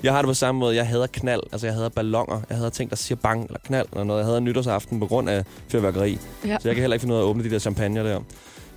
Jeg 0.04 0.14
har 0.14 0.22
det 0.22 0.28
på 0.28 0.34
samme 0.34 0.60
måde. 0.60 0.76
Jeg 0.76 0.88
hader 0.88 1.08
knald. 1.08 1.42
Altså, 1.52 1.68
jeg 1.68 1.74
hader 1.76 1.90
ballonger. 1.90 2.42
Jeg 2.50 2.58
hader 2.58 2.70
ting, 2.70 2.90
der 2.90 2.96
siger 2.96 3.16
bang 3.16 3.46
eller 3.46 3.60
knald 3.66 3.88
eller 3.92 4.04
noget. 4.04 4.20
Jeg 4.20 4.26
hader 4.28 4.40
nytårsaften 4.40 5.00
på 5.00 5.06
grund 5.08 5.30
af 5.30 5.44
fyrværkeri. 5.68 6.18
Ja. 6.46 6.58
Så 6.60 6.68
jeg 6.70 6.76
kan 6.76 6.82
heller 6.82 6.94
ikke 6.96 7.02
finde 7.02 7.14
ud 7.16 7.20
af 7.20 7.24
at 7.24 7.28
åbne 7.28 7.44
de 7.44 7.50
der 7.50 7.60
champagne 7.60 8.00
der. 8.04 8.20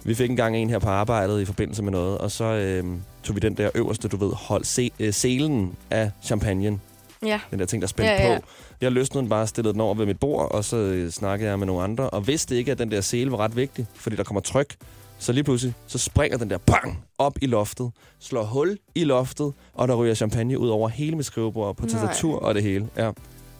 Vi 0.04 0.14
fik 0.14 0.30
engang 0.30 0.56
en 0.56 0.71
her 0.71 0.78
på 0.78 0.88
arbejdet 0.88 1.40
i 1.40 1.45
forbindelse 1.45 1.83
med 1.83 1.92
noget, 1.92 2.18
og 2.18 2.30
så 2.30 2.45
øh, 2.45 2.85
tog 3.23 3.35
vi 3.37 3.40
den 3.40 3.56
der 3.56 3.71
øverste, 3.75 4.09
du 4.09 4.16
ved, 4.16 4.33
hold 4.33 4.64
se, 4.64 4.90
øh, 5.00 5.12
selen 5.12 5.75
af 5.90 6.11
champagnen. 6.23 6.80
Ja. 7.26 7.40
Den 7.50 7.59
der 7.59 7.66
ting, 7.66 7.83
der 7.83 7.87
er 7.87 7.88
spændt 7.88 8.11
Ja, 8.11 8.33
ja. 8.33 8.38
på. 8.38 8.45
Jeg 8.80 8.92
løsnede 8.92 9.23
den 9.23 9.28
bare, 9.28 9.47
stillede 9.47 9.73
den 9.73 9.80
over 9.80 9.95
ved 9.95 10.06
mit 10.06 10.21
bord, 10.21 10.52
og 10.52 10.64
så 10.64 10.76
øh, 10.76 11.11
snakkede 11.11 11.50
jeg 11.50 11.59
med 11.59 11.66
nogle 11.66 11.83
andre, 11.83 12.11
og 12.11 12.26
vidste 12.26 12.56
ikke, 12.56 12.73
at 12.73 12.78
den 12.78 12.90
der 12.90 13.00
sele 13.00 13.30
var 13.33 13.37
ret 13.37 13.56
vigtig, 13.56 13.87
fordi 13.95 14.16
der 14.16 14.25
kommer 14.25 14.40
tryk. 14.40 14.75
Så 15.18 15.32
lige 15.32 15.44
pludselig, 15.44 15.75
så 15.87 15.99
springer 15.99 16.38
den 16.38 16.50
der 16.50 16.58
bang 16.58 17.04
op 17.18 17.37
i 17.42 17.46
loftet, 17.46 17.90
slår 18.20 18.44
hul 18.44 18.78
i 18.94 19.04
loftet, 19.04 19.52
og 19.75 19.88
der 19.88 19.94
ryger 19.94 20.14
champagne 20.14 20.58
ud 20.58 20.68
over 20.68 20.88
hele 20.88 21.16
mit 21.16 21.26
skrivebord, 21.26 21.76
på 21.76 21.87
tastatur 21.87 22.38
og 22.42 22.54
det 22.54 22.62
hele. 22.62 22.88
Ja. 22.96 23.11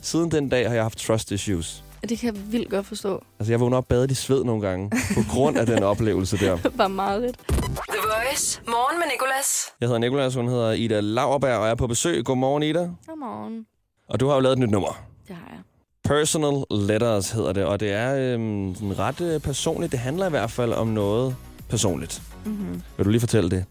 Siden 0.01 0.31
den 0.31 0.49
dag 0.49 0.69
har 0.69 0.75
jeg 0.75 0.85
haft 0.85 0.99
trust 0.99 1.31
issues. 1.31 1.83
Det 2.09 2.19
kan 2.19 2.35
jeg 2.35 2.53
vildt 2.53 2.71
godt 2.71 2.87
forstå. 2.87 3.23
Altså, 3.39 3.53
jeg 3.53 3.61
vågner 3.61 3.77
op 3.77 3.89
badet 3.89 4.11
i 4.11 4.15
sved 4.15 4.45
nogle 4.45 4.69
gange, 4.69 4.91
på 5.15 5.21
grund 5.33 5.59
af 5.59 5.67
den 5.67 5.83
oplevelse 5.93 6.37
der. 6.39 6.59
bare 6.79 6.89
meget 6.89 7.23
lidt. 7.23 7.39
The 7.49 7.99
Voice. 8.03 8.61
Morgen 8.67 8.99
med 8.99 9.07
Nicolas. 9.13 9.47
Jeg 9.81 9.87
hedder 9.89 9.99
Nikolas, 10.01 10.35
hun 10.35 10.49
hedder 10.49 10.73
Ida 10.73 11.01
Lauerberg, 11.01 11.57
og 11.59 11.65
jeg 11.65 11.71
er 11.71 11.75
på 11.75 11.87
besøg. 11.87 12.25
Godmorgen, 12.25 12.63
Ida. 12.63 12.91
Godmorgen. 13.07 13.67
Og 14.09 14.21
du 14.21 14.27
har 14.29 14.35
jo 14.35 14.41
lavet 14.41 14.53
et 14.53 14.59
nyt 14.59 14.71
nummer. 14.71 15.03
Det 15.29 15.37
har 15.37 15.49
jeg. 15.51 15.59
Personal 16.07 16.65
Letters 16.71 17.31
hedder 17.31 17.53
det, 17.53 17.65
og 17.65 17.81
det 17.81 17.93
er 17.93 18.35
øhm, 18.35 18.73
ret 18.99 19.21
øh, 19.21 19.41
personligt. 19.41 19.93
Det 19.93 20.01
handler 20.01 20.27
i 20.27 20.31
hvert 20.31 20.51
fald 20.51 20.73
om 20.73 20.89
noget 20.89 21.37
personligt. 21.69 22.23
Mm-hmm. 22.45 22.83
Vil 22.97 23.05
du 23.07 23.11
lige 23.11 23.21
fortælle 23.21 23.51
det? 23.51 23.65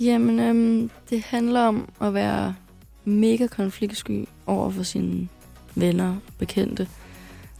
Jamen, 0.00 0.40
øhm, 0.40 0.90
det 1.10 1.22
handler 1.22 1.60
om 1.60 1.88
at 2.00 2.14
være 2.14 2.54
mega 3.04 3.46
konfliktsky 3.46 4.28
over 4.46 4.70
for 4.70 4.82
sine 4.82 5.28
venner 5.74 6.08
og 6.08 6.18
bekendte, 6.38 6.88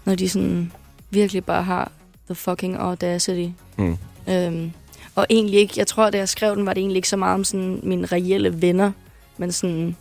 når 0.04 0.14
de 0.14 0.28
sådan 0.28 0.72
virkelig 1.10 1.44
bare 1.44 1.62
har 1.62 1.92
the 2.26 2.34
fucking 2.34 2.76
audacity. 2.76 3.48
Mm. 3.76 3.96
Øhm, 4.28 4.72
og 5.14 5.26
egentlig 5.30 5.60
ikke, 5.60 5.74
jeg 5.76 5.86
tror, 5.86 6.10
da 6.10 6.18
jeg 6.18 6.28
skrev 6.28 6.56
den, 6.56 6.66
var 6.66 6.74
det 6.74 6.80
egentlig 6.80 6.96
ikke 6.96 7.08
så 7.08 7.16
meget 7.16 7.34
om 7.34 7.44
sådan 7.44 7.80
mine 7.82 8.06
reelle 8.06 8.62
venner, 8.62 8.92
men 9.38 9.52
sådan, 9.52 9.96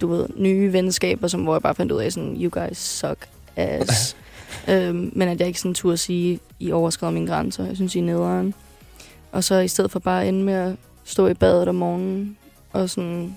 du 0.00 0.06
ved, 0.06 0.26
nye 0.36 0.72
venskaber, 0.72 1.28
som, 1.28 1.42
hvor 1.42 1.54
jeg 1.54 1.62
bare 1.62 1.74
fandt 1.74 1.92
ud 1.92 2.00
af 2.00 2.12
sådan, 2.12 2.36
you 2.42 2.50
guys 2.52 2.78
suck 2.78 3.28
ass. 3.56 4.16
øhm, 4.70 5.12
men 5.12 5.28
at 5.28 5.38
jeg 5.40 5.46
ikke 5.46 5.60
sådan 5.60 5.74
turde 5.74 5.96
sige, 5.96 6.40
I 6.60 6.72
overskred 6.72 7.10
mine 7.10 7.26
grænser. 7.26 7.66
Jeg 7.66 7.76
synes, 7.76 7.94
I 7.94 7.98
er 7.98 8.02
nederen. 8.02 8.54
Og 9.32 9.44
så 9.44 9.54
i 9.58 9.68
stedet 9.68 9.90
for 9.90 9.98
bare 9.98 10.28
ende 10.28 10.44
med 10.44 10.54
at 10.54 10.76
stå 11.04 11.26
i 11.26 11.34
badet 11.34 11.68
om 11.68 11.74
morgenen, 11.74 12.36
og 12.72 12.90
sådan, 12.90 13.36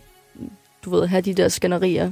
du 0.86 0.90
ved, 0.90 1.08
have 1.08 1.22
de 1.22 1.34
der 1.34 1.48
skænderier, 1.48 2.12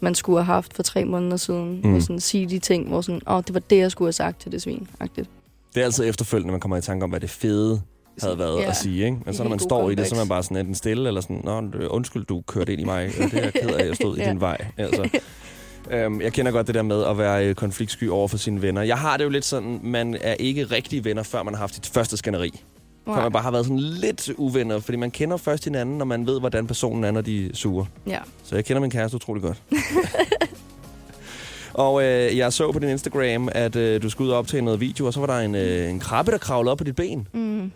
man 0.00 0.14
skulle 0.14 0.38
have 0.38 0.54
haft 0.54 0.74
for 0.74 0.82
tre 0.82 1.04
måneder 1.04 1.36
siden, 1.36 1.80
mm. 1.84 1.94
og 1.94 2.02
sådan 2.02 2.20
sige 2.20 2.46
de 2.46 2.58
ting, 2.58 2.88
hvor 2.88 3.00
sådan, 3.00 3.20
åh, 3.26 3.34
oh, 3.34 3.42
det 3.46 3.54
var 3.54 3.60
det, 3.60 3.78
jeg 3.78 3.90
skulle 3.90 4.06
have 4.06 4.12
sagt 4.12 4.40
til 4.40 4.52
det 4.52 4.62
svin, 4.62 4.88
agtigt. 5.00 5.30
Det 5.74 5.80
er 5.80 5.84
altid 5.84 6.08
efterfølgende, 6.08 6.50
man 6.52 6.60
kommer 6.60 6.76
i 6.76 6.80
tanke 6.80 7.04
om, 7.04 7.10
hvad 7.10 7.20
det 7.20 7.30
fede 7.30 7.82
havde 8.22 8.38
været 8.38 8.60
Ja. 8.60 8.68
at 8.68 8.76
sige. 8.76 9.04
Ikke? 9.04 9.16
Men 9.24 9.34
så 9.34 9.42
når 9.42 9.48
Helt 9.48 9.50
man 9.50 9.58
står 9.68 9.90
i 9.90 9.94
det, 9.94 10.06
så 10.06 10.14
er 10.14 10.18
man 10.18 10.28
bare 10.28 10.42
sådan 10.42 10.56
enten 10.56 10.74
stille, 10.74 11.08
eller 11.08 11.20
sådan, 11.20 11.40
Nå, 11.44 11.62
undskyld, 11.88 12.24
du 12.26 12.40
kørte 12.46 12.72
ind 12.72 12.80
i 12.80 12.84
mig. 12.84 13.10
Ja, 13.18 13.24
Det 13.24 13.34
er 13.34 13.42
jeg 13.42 13.52
ked 13.52 13.70
af, 13.70 13.86
jeg 13.86 13.96
stod 13.96 14.16
i 14.16 14.20
Ja. 14.24 14.30
din 14.30 14.40
vej. 14.40 14.64
Altså. 14.78 15.08
Øhm, 15.90 16.20
jeg 16.20 16.32
kender 16.32 16.52
godt 16.52 16.66
det 16.66 16.74
der 16.74 16.82
med 16.82 17.04
at 17.04 17.18
være 17.18 17.46
øh, 17.46 17.54
konfliktsky 17.54 18.08
over 18.08 18.28
for 18.28 18.36
sine 18.36 18.62
venner. 18.62 18.82
Jeg 18.82 18.98
har 18.98 19.16
det 19.16 19.24
jo 19.24 19.28
lidt 19.28 19.44
sådan, 19.44 19.80
man 19.82 20.16
er 20.20 20.34
ikke 20.34 20.64
rigtige 20.64 21.04
venner, 21.04 21.22
før 21.22 21.42
man 21.42 21.54
har 21.54 21.58
haft 21.60 21.74
sit 21.74 21.86
første 21.86 22.16
skænderi. 22.16 22.50
Før 23.06 23.22
man 23.22 23.32
bare 23.32 23.42
har 23.42 23.50
været 23.50 23.64
sådan 23.64 23.78
lidt 23.80 24.30
uvenner, 24.36 24.80
fordi 24.80 24.98
man 24.98 25.10
kender 25.10 25.36
først 25.36 25.64
hinanden, 25.64 25.98
når 25.98 26.04
man 26.04 26.26
ved, 26.26 26.40
hvordan 26.40 26.66
personen 26.66 27.04
er, 27.04 27.10
når 27.10 27.20
de 27.20 27.46
er 27.46 27.50
sure. 27.54 27.86
Ja. 28.06 28.18
Så 28.44 28.54
jeg 28.54 28.64
kender 28.64 28.80
min 28.80 28.90
kæreste 28.90 29.14
utrolig 29.14 29.42
godt. 29.42 29.62
og 31.74 32.02
øh, 32.04 32.36
jeg 32.36 32.52
så 32.52 32.72
på 32.72 32.78
din 32.78 32.88
Instagram, 32.88 33.48
at 33.52 33.76
øh, 33.76 34.02
du 34.02 34.10
skulle 34.10 34.28
ud 34.28 34.32
og 34.32 34.38
optage 34.38 34.62
noget 34.62 34.80
video, 34.80 35.06
og 35.06 35.12
så 35.12 35.20
var 35.20 35.26
der 35.26 35.38
en, 35.38 35.54
øh, 35.54 35.90
en 35.90 36.00
krabbe, 36.00 36.30
der 36.30 36.38
kravlede 36.38 36.72
op 36.72 36.78
på 36.78 36.84
dit 36.84 36.96
ben. 36.96 37.28
Mm. 37.32 37.72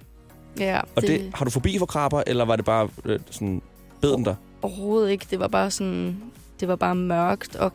Ja, 0.59 0.81
Og 0.97 1.03
det, 1.03 1.09
det 1.21 1.31
har 1.35 1.45
du 1.45 1.51
forbi 1.51 1.79
for 1.79 1.87
krabber, 1.87 2.23
eller 2.27 2.45
var 2.45 2.57
det 2.57 2.65
bare 2.65 2.89
øh, 3.05 3.19
sådan, 3.31 3.63
bed 4.01 4.13
den 4.13 4.25
der? 4.25 4.35
overhovedet 4.63 5.11
ikke. 5.11 5.27
Det 5.31 5.41
var 5.41 5.49
bare 5.49 5.71
sådan, 5.71 6.17
det 6.61 6.69
var 6.69 6.77
bare 6.77 6.95
mørkt 6.95 7.57
og 7.57 7.73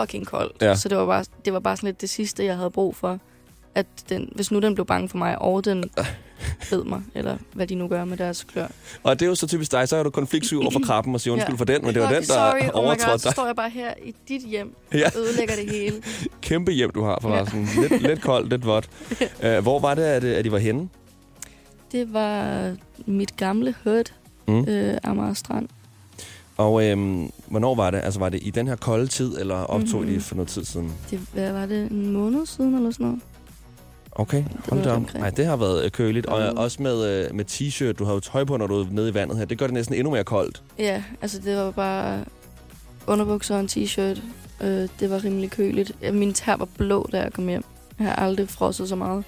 fucking 0.00 0.26
koldt. 0.26 0.62
Ja. 0.62 0.74
Så 0.74 0.88
det 0.88 0.98
var, 0.98 1.06
bare, 1.06 1.24
det 1.44 1.52
var 1.52 1.60
bare 1.60 1.76
sådan 1.76 1.86
lidt 1.88 2.00
det 2.00 2.10
sidste, 2.10 2.44
jeg 2.44 2.56
havde 2.56 2.70
brug 2.70 2.96
for. 2.96 3.18
At 3.74 3.86
den, 4.08 4.32
hvis 4.34 4.50
nu 4.50 4.60
den 4.60 4.74
blev 4.74 4.86
bange 4.86 5.08
for 5.08 5.18
mig, 5.18 5.38
og 5.42 5.64
den 5.64 5.84
bed 6.70 6.84
mig, 6.84 7.02
eller 7.14 7.36
hvad 7.52 7.66
de 7.66 7.74
nu 7.74 7.88
gør 7.88 8.04
med 8.04 8.16
deres 8.16 8.44
klør. 8.44 8.66
Og 9.02 9.18
det 9.20 9.26
er 9.26 9.28
jo 9.28 9.34
så 9.34 9.46
typisk 9.46 9.72
dig, 9.72 9.88
så 9.88 9.96
er 9.96 10.02
du 10.02 10.10
konfliktsky 10.10 10.54
over 10.54 10.70
for 10.70 10.80
krabben 10.86 11.14
og 11.14 11.20
siger 11.20 11.32
undskyld 11.34 11.54
Ja. 11.54 11.58
for 11.60 11.64
den, 11.64 11.84
men 11.84 11.94
det 11.94 12.02
var 12.02 12.08
den, 12.08 12.16
der 12.16 12.22
sorry, 12.22 12.60
oh 12.60 12.66
God, 12.72 12.84
overtrådte 12.84 13.18
så 13.22 13.28
dig. 13.28 13.32
står 13.32 13.46
jeg 13.46 13.56
bare 13.56 13.70
her 13.70 13.94
i 14.04 14.14
dit 14.28 14.42
hjem 14.42 14.74
Ja. 14.94 15.06
og 15.06 15.20
ødelægger 15.20 15.54
det 15.54 15.70
hele. 15.70 16.02
Kæmpe 16.42 16.72
hjem, 16.72 16.90
du 16.90 17.04
har 17.04 17.18
for 17.22 17.36
Ja. 17.36 17.44
sådan 17.44 17.68
lidt, 17.80 18.02
lidt 18.02 18.22
koldt, 18.22 18.48
lidt 18.50 18.66
vådt. 18.66 18.88
Uh, 19.20 19.58
hvor 19.62 19.78
var 19.80 19.94
det, 19.94 20.02
at, 20.02 20.24
at 20.24 20.46
I 20.46 20.50
var 20.52 20.58
henne? 20.58 20.88
Det 21.94 22.12
var 22.12 22.72
mit 23.06 23.36
gamle 23.36 23.74
hood, 23.84 24.04
Mm. 24.48 24.64
øh, 24.68 24.98
Amager 25.04 25.34
Strand. 25.34 25.68
Og 26.56 26.84
øhm, 26.84 27.30
hvornår 27.46 27.74
var 27.74 27.90
det? 27.90 28.00
Altså 28.04 28.20
var 28.20 28.28
det 28.28 28.40
i 28.42 28.50
den 28.50 28.66
her 28.68 28.76
kolde 28.76 29.06
tid, 29.06 29.38
eller 29.40 29.54
optog 29.54 30.00
mm-hmm. 30.00 30.08
I 30.12 30.14
Mhm. 30.14 30.20
for 30.22 30.34
noget 30.34 30.48
tid 30.48 30.64
siden? 30.64 30.92
Det, 31.10 31.20
hvad 31.32 31.52
var 31.52 31.66
det, 31.66 31.90
en 31.90 32.10
måned 32.12 32.46
siden 32.46 32.74
eller 32.74 32.90
sådan 32.90 33.06
noget? 33.06 33.20
Okay, 34.12 34.44
var 34.70 34.90
op. 34.90 34.96
omkring. 34.96 35.20
Nej, 35.20 35.30
det 35.30 35.46
har 35.46 35.56
været 35.56 35.84
øh, 35.84 35.90
køligt. 35.90 36.26
Og 36.26 36.52
Mm. 36.52 36.58
også 36.58 36.82
med, 36.82 37.26
øh, 37.26 37.34
med 37.34 37.44
t-shirt. 37.50 37.92
Du 37.92 38.04
har 38.04 38.12
jo 38.14 38.20
tøj 38.20 38.44
på, 38.44 38.56
når 38.56 38.66
du 38.66 38.80
er 38.80 38.86
nede 38.90 39.08
i 39.08 39.14
vandet 39.14 39.38
her. 39.38 39.44
Det 39.44 39.58
gør 39.58 39.66
det 39.66 39.74
næsten 39.74 39.94
endnu 39.94 40.10
mere 40.10 40.24
koldt. 40.24 40.62
Ja, 40.78 41.02
altså 41.22 41.38
det 41.44 41.56
var 41.56 41.70
bare 41.70 42.24
underbukser 43.06 43.54
og 43.54 43.60
en 43.60 43.66
t-shirt. 43.70 44.20
Øh, 44.64 44.88
det 45.00 45.10
var 45.10 45.24
rimelig 45.24 45.50
køligt. 45.50 46.12
Min 46.14 46.32
tær 46.34 46.56
var 46.56 46.68
blå, 46.78 47.08
da 47.12 47.20
jeg 47.22 47.32
kom 47.32 47.48
hjem. 47.48 47.64
Jeg 47.98 48.06
har 48.06 48.14
aldrig 48.14 48.48
frosset 48.48 48.88
så 48.88 48.96
meget. 48.96 49.24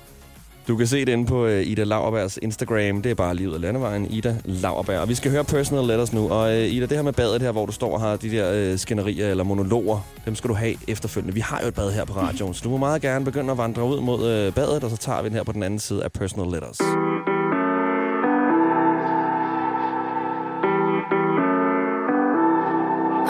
Du 0.68 0.76
kan 0.76 0.86
se 0.86 1.04
det 1.04 1.12
inde 1.12 1.26
på 1.26 1.46
øh, 1.46 1.66
Ida 1.66 1.84
Lauerbergs 1.84 2.38
Instagram. 2.42 3.02
Det 3.02 3.10
er 3.10 3.14
bare 3.14 3.34
livet 3.34 3.54
af 3.54 3.60
landevejen, 3.60 4.06
Ida 4.10 4.36
Lauerberg. 4.44 4.98
Og 5.00 5.08
vi 5.08 5.14
skal 5.14 5.30
høre 5.30 5.44
Personal 5.44 5.84
Letters 5.84 6.12
nu. 6.12 6.30
Og 6.30 6.52
øh, 6.52 6.66
Ida, 6.66 6.86
det 6.86 6.96
her 6.96 7.02
med 7.02 7.12
badet 7.12 7.42
her, 7.42 7.52
hvor 7.52 7.66
du 7.66 7.72
står 7.72 7.92
og 7.92 8.00
har 8.00 8.16
de 8.16 8.30
der 8.30 8.52
øh, 8.54 8.78
skænderier 8.78 9.30
eller 9.30 9.44
monologer, 9.44 10.00
dem 10.24 10.34
skal 10.34 10.48
du 10.48 10.54
have 10.54 10.74
efterfølgende. 10.88 11.34
Vi 11.34 11.40
har 11.40 11.60
jo 11.62 11.68
et 11.68 11.74
bad 11.74 11.92
her 11.92 12.04
på 12.04 12.12
radioen, 12.12 12.54
så 12.54 12.60
du 12.64 12.70
må 12.70 12.76
meget 12.76 13.02
gerne 13.02 13.24
begynde 13.24 13.50
at 13.50 13.58
vandre 13.58 13.84
ud 13.84 14.00
mod 14.00 14.30
øh, 14.30 14.52
badet, 14.52 14.84
og 14.84 14.90
så 14.90 14.96
tager 14.96 15.22
vi 15.22 15.28
den 15.28 15.36
her 15.36 15.44
på 15.44 15.52
den 15.52 15.62
anden 15.62 15.78
side 15.78 16.04
af 16.04 16.12
Personal 16.12 16.52
Letters. 16.52 16.80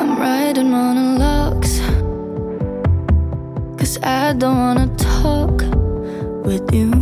I'm 0.00 0.18
writing 0.20 0.70
monologues. 0.70 1.80
Cause 3.78 3.98
I 4.02 4.32
don't 4.32 4.58
wanna 4.58 4.95
with 6.46 6.72
you. 6.72 6.92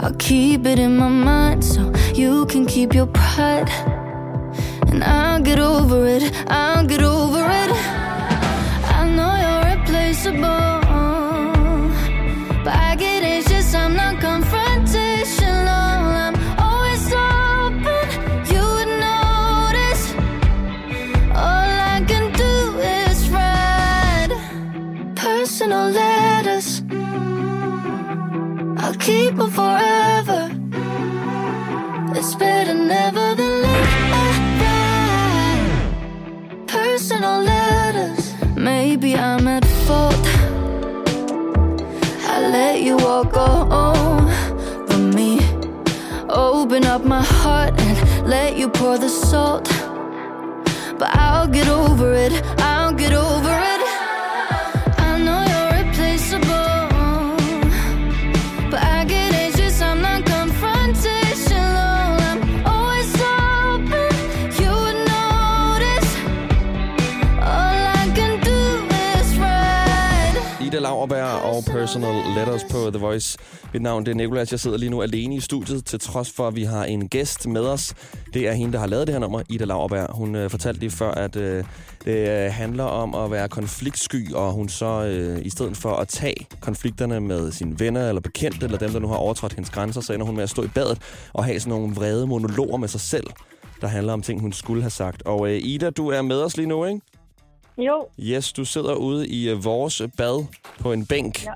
I'll 0.00 0.14
keep 0.18 0.66
it 0.66 0.78
in 0.78 0.96
my 0.96 1.08
mind 1.08 1.64
so 1.64 1.92
you 2.14 2.46
can 2.46 2.66
keep 2.66 2.94
your 2.94 3.06
pride. 3.06 3.70
And 4.88 5.02
I'll 5.02 5.40
get 5.40 5.58
over 5.58 6.06
it, 6.06 6.30
I'll 6.48 6.86
get 6.86 7.02
over 7.02 7.40
it. 7.62 7.70
I 8.98 9.08
know 9.16 9.32
you're 9.42 9.80
replaceable. 9.80 10.73
keep 29.04 29.36
her 29.36 29.50
forever. 29.60 30.50
It's 32.16 32.34
better 32.36 32.72
never 32.72 33.34
than 33.34 33.52
later. 33.66 34.78
Personal 36.66 37.42
letters. 37.42 38.32
Maybe 38.56 39.14
I'm 39.14 39.46
at 39.46 39.66
fault. 39.86 40.26
I 42.32 42.48
let 42.58 42.80
you 42.80 42.96
walk 42.96 43.36
on 43.36 44.30
from 44.88 45.10
me. 45.10 45.32
Open 46.30 46.86
up 46.86 47.04
my 47.04 47.22
heart 47.22 47.78
and 47.78 48.26
let 48.26 48.56
you 48.56 48.70
pour 48.70 48.96
the 48.96 49.10
salt. 49.10 49.68
But 50.98 51.10
I'll 51.14 51.46
get 51.46 51.68
over 51.68 52.14
it. 52.14 52.32
I'll 52.58 52.94
get 52.94 53.12
over. 53.12 53.40
it. 53.40 53.43
Og 71.56 71.64
Personal 71.64 72.34
Letters 72.36 72.64
på 72.70 72.90
The 72.90 72.98
Voice. 72.98 73.38
Mit 73.72 73.82
navn 73.82 74.06
det 74.06 74.10
er 74.10 74.14
Nicolas. 74.14 74.52
Jeg 74.52 74.60
sidder 74.60 74.76
lige 74.76 74.90
nu 74.90 75.02
alene 75.02 75.36
i 75.36 75.40
studiet, 75.40 75.84
til 75.84 76.00
trods 76.00 76.30
for, 76.30 76.48
at 76.48 76.56
vi 76.56 76.64
har 76.64 76.84
en 76.84 77.08
gæst 77.08 77.46
med 77.46 77.60
os. 77.60 77.94
Det 78.34 78.48
er 78.48 78.52
hende, 78.52 78.72
der 78.72 78.78
har 78.78 78.86
lavet 78.86 79.06
det 79.06 79.14
her 79.14 79.20
nummer, 79.20 79.42
Ida 79.48 79.64
Lauerberg. 79.64 80.16
Hun 80.16 80.34
øh, 80.34 80.50
fortalte 80.50 80.80
lige 80.80 80.90
før, 80.90 81.10
at 81.10 81.36
øh, 81.36 81.64
det 82.04 82.28
øh, 82.28 82.52
handler 82.52 82.84
om 82.84 83.14
at 83.14 83.30
være 83.30 83.48
konfliktsky, 83.48 84.32
og 84.32 84.52
hun 84.52 84.68
så 84.68 85.04
øh, 85.04 85.46
i 85.46 85.50
stedet 85.50 85.76
for 85.76 85.96
at 85.96 86.08
tage 86.08 86.46
konflikterne 86.60 87.20
med 87.20 87.52
sine 87.52 87.80
venner 87.80 88.08
eller 88.08 88.20
bekendte, 88.20 88.64
eller 88.64 88.78
dem, 88.78 88.90
der 88.90 88.98
nu 89.00 89.08
har 89.08 89.16
overtrådt 89.16 89.52
hendes 89.52 89.70
grænser, 89.70 90.00
så 90.00 90.12
ender 90.12 90.26
hun 90.26 90.34
med 90.34 90.42
at 90.42 90.50
stå 90.50 90.62
i 90.62 90.68
badet 90.68 90.98
og 91.32 91.44
have 91.44 91.60
sådan 91.60 91.70
nogle 91.70 91.94
vrede 91.94 92.26
monologer 92.26 92.76
med 92.76 92.88
sig 92.88 93.00
selv, 93.00 93.26
der 93.80 93.86
handler 93.86 94.12
om 94.12 94.22
ting, 94.22 94.40
hun 94.40 94.52
skulle 94.52 94.82
have 94.82 94.90
sagt. 94.90 95.22
Og 95.22 95.50
øh, 95.50 95.60
Ida, 95.62 95.90
du 95.90 96.08
er 96.08 96.22
med 96.22 96.42
os 96.42 96.56
lige 96.56 96.66
nu, 96.66 96.84
ikke? 96.84 97.00
Jo, 97.78 98.08
Yes, 98.20 98.52
du 98.52 98.64
sidder 98.64 98.94
ude 98.94 99.28
i 99.28 99.50
øh, 99.50 99.64
vores 99.64 100.02
bad 100.16 100.46
på 100.80 100.92
en 100.92 101.06
bænk. 101.06 101.44
Ja. 101.44 101.52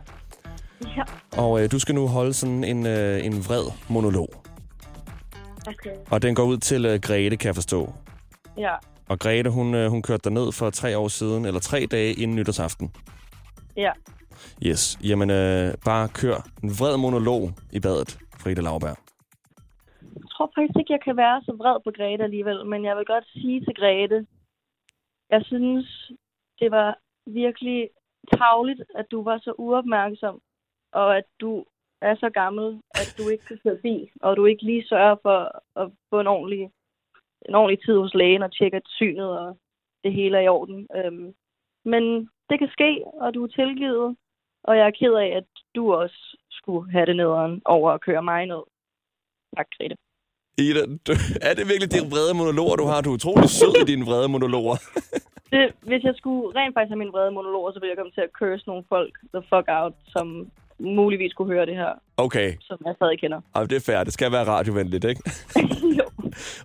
ja. 0.97 1.03
Og 1.37 1.63
øh, 1.63 1.71
du 1.73 1.79
skal 1.79 1.95
nu 1.95 2.07
holde 2.07 2.33
sådan 2.35 2.65
en, 2.65 2.87
øh, 2.87 3.25
en 3.27 3.33
vred 3.33 3.65
monolog. 3.89 4.29
Okay. 5.67 5.97
Og 6.11 6.23
den 6.23 6.35
går 6.35 6.45
ud 6.45 6.59
til 6.59 6.85
øh, 6.87 7.01
Grete, 7.01 7.37
kan 7.37 7.47
jeg 7.47 7.55
forstå. 7.55 7.93
Ja, 8.59 8.75
Og 9.09 9.19
Grete, 9.19 9.51
hun, 9.51 9.75
øh, 9.75 9.91
hun 9.91 10.03
kørte 10.03 10.31
ned 10.31 10.53
for 10.53 10.71
tre 10.71 10.99
år 10.99 11.09
siden, 11.09 11.45
eller 11.45 11.61
tre 11.61 11.87
dage 11.91 12.13
inden 12.13 12.37
nytårsaften. 12.37 12.93
ja. 13.77 13.91
Yes. 14.67 14.99
Jamen, 15.05 15.31
øh, 15.31 15.75
bare 15.85 16.09
kør 16.09 16.37
en 16.63 16.71
vred 16.71 16.97
monolog 16.97 17.51
i 17.73 17.81
badet, 17.81 18.19
Frida 18.39 18.61
Lauberg. 18.61 18.97
Jeg 20.03 20.29
tror 20.33 20.51
faktisk 20.55 20.77
ikke, 20.79 20.93
jeg 20.93 21.01
kan 21.05 21.17
være 21.17 21.43
så 21.47 21.53
vred 21.61 21.77
på 21.85 21.91
Grete 21.99 22.25
alligevel, 22.25 22.67
men 22.67 22.85
jeg 22.85 22.97
vil 22.97 23.05
godt 23.07 23.25
sige 23.33 23.61
til 23.61 23.75
Grete, 23.81 24.27
jeg 25.31 25.45
synes, 25.45 26.13
det 26.61 26.71
var 26.71 26.99
virkelig 27.27 27.91
tavligt, 28.37 28.83
at 28.95 29.11
du 29.11 29.23
var 29.23 29.39
så 29.39 29.53
uopmærksom, 29.59 30.41
og 30.93 31.17
at 31.17 31.25
du 31.41 31.65
er 32.01 32.15
så 32.15 32.31
gammel, 32.31 32.81
at 32.91 33.15
du 33.19 33.29
ikke 33.29 33.45
kan 33.45 33.59
køre 33.63 33.77
bil, 33.83 34.11
og 34.21 34.37
du 34.37 34.45
ikke 34.45 34.63
lige 34.63 34.89
sørger 34.89 35.17
for 35.23 35.63
at 35.81 35.91
få 36.11 36.21
en 36.21 36.27
ordentlig, 36.27 36.71
en 37.49 37.55
ordentlig 37.55 37.85
tid 37.85 37.97
hos 37.99 38.15
lægen 38.15 38.43
og 38.43 38.53
tjekke 38.53 38.81
synet, 38.87 39.39
og 39.39 39.59
det 40.05 40.13
hele 40.13 40.37
er 40.37 40.43
i 40.43 40.49
orden. 40.49 40.89
Øhm, 40.97 41.35
men 41.85 42.31
det 42.51 42.59
kan 42.59 42.69
ske, 42.69 43.05
og 43.05 43.35
du 43.35 43.45
er 43.45 43.49
tilgivet, 43.49 44.17
og 44.63 44.77
jeg 44.77 44.87
er 44.87 44.91
ked 44.91 45.15
af, 45.15 45.27
at 45.37 45.45
du 45.75 45.95
også 45.95 46.37
skulle 46.51 46.93
have 46.93 47.07
det 47.07 47.17
nederen 47.17 47.63
over 47.65 47.91
at 47.93 48.01
køre 48.01 48.23
mig 48.23 48.47
ned. 48.47 48.63
Tak, 49.57 49.67
Grete. 49.79 49.97
Ida, 50.59 50.81
du, 51.07 51.13
er 51.43 51.55
det 51.55 51.69
virkelig 51.69 51.91
de 51.93 52.11
vrede 52.11 52.35
monologer, 52.35 52.77
du 52.77 52.85
har? 52.87 53.01
Du 53.01 53.11
er 53.11 53.15
utrolig 53.15 53.49
sød 53.51 53.75
i 53.83 53.85
dine 53.93 54.05
vrede 54.07 54.29
monologer. 54.29 54.77
Det, 55.53 55.73
hvis 55.83 56.03
jeg 56.05 56.15
skulle 56.17 56.61
rent 56.61 56.75
faktisk 56.75 56.91
have 56.91 56.99
mine 56.99 57.11
vrede 57.11 57.31
monologer, 57.31 57.73
så 57.73 57.79
ville 57.81 57.91
jeg 57.91 57.97
komme 57.99 58.13
til 58.15 58.21
at 58.21 58.31
curse 58.39 58.65
nogle 58.67 58.85
folk 58.89 59.13
the 59.35 59.43
fuck 59.53 59.67
out, 59.81 59.93
som 60.15 60.47
muligvis 60.79 61.33
kunne 61.33 61.53
høre 61.55 61.67
det 61.67 61.77
her, 61.77 61.93
Okay, 62.17 62.55
som 62.61 62.79
jeg 62.87 62.95
stadig 62.97 63.21
kender. 63.21 63.41
og 63.53 63.71
det 63.71 63.77
er 63.77 63.81
fair. 63.81 64.05
Det 64.05 64.13
skal 64.13 64.33
være 64.33 64.45
radiovenligt, 64.47 65.05
ikke? 65.05 65.23
jo. 66.01 66.05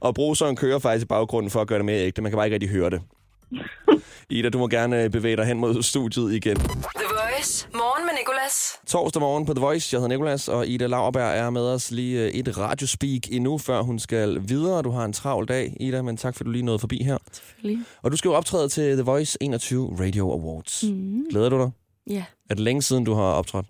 Og 0.01 0.15
bruseren 0.15 0.55
kører 0.55 0.79
faktisk 0.79 1.05
i 1.05 1.07
baggrunden 1.07 1.51
for 1.51 1.61
at 1.61 1.67
gøre 1.67 1.77
det 1.77 1.85
mere 1.85 1.99
ægte. 2.05 2.21
Man 2.21 2.31
kan 2.31 2.37
bare 2.37 2.45
ikke 2.47 2.55
rigtig 2.55 2.69
høre 2.69 2.89
det. 2.89 3.01
Ida, 4.35 4.49
du 4.49 4.57
må 4.57 4.67
gerne 4.67 5.03
øh, 5.03 5.09
bevæge 5.09 5.37
dig 5.37 5.45
hen 5.45 5.59
mod 5.59 5.81
studiet 5.83 6.33
igen. 6.33 6.57
The 7.13 7.35
Voice. 7.35 7.67
Morgen 7.73 8.05
med 8.05 8.13
Nicolas. 8.19 8.79
Torsdag 8.87 9.19
morgen 9.21 9.45
på 9.45 9.53
The 9.53 9.61
Voice. 9.61 9.95
Jeg 9.95 9.99
hedder 10.01 10.15
Nikolas, 10.15 10.47
og 10.47 10.67
Ida 10.67 10.87
Lauerberg 10.87 11.37
er 11.37 11.49
med 11.49 11.61
os 11.61 11.91
lige 11.91 12.21
øh, 12.21 12.27
et 12.31 12.57
radiospeak 12.57 13.21
endnu, 13.31 13.57
før 13.57 13.81
hun 13.81 13.99
skal 13.99 14.49
videre. 14.49 14.81
Du 14.81 14.91
har 14.91 15.05
en 15.05 15.13
travl 15.13 15.47
dag, 15.47 15.77
Ida, 15.79 16.01
men 16.01 16.17
tak 16.17 16.35
for, 16.35 16.41
at 16.41 16.45
du 16.45 16.51
lige 16.51 16.63
nåede 16.63 16.79
forbi 16.79 17.03
her. 17.03 17.17
Selvfølgelig. 17.31 17.85
Og 18.01 18.11
du 18.11 18.17
skal 18.17 18.29
jo 18.29 18.35
optræde 18.35 18.69
til 18.69 18.93
The 18.93 19.03
Voice 19.03 19.37
21 19.41 19.97
Radio 19.99 20.31
Awards. 20.31 20.83
Mm. 20.83 21.25
Glæder 21.29 21.49
du 21.49 21.57
dig? 21.57 21.71
Ja. 22.07 22.25
Er 22.49 22.55
det 22.55 22.63
længe 22.63 22.81
siden, 22.81 23.03
du 23.03 23.13
har 23.13 23.23
optrådt? 23.23 23.65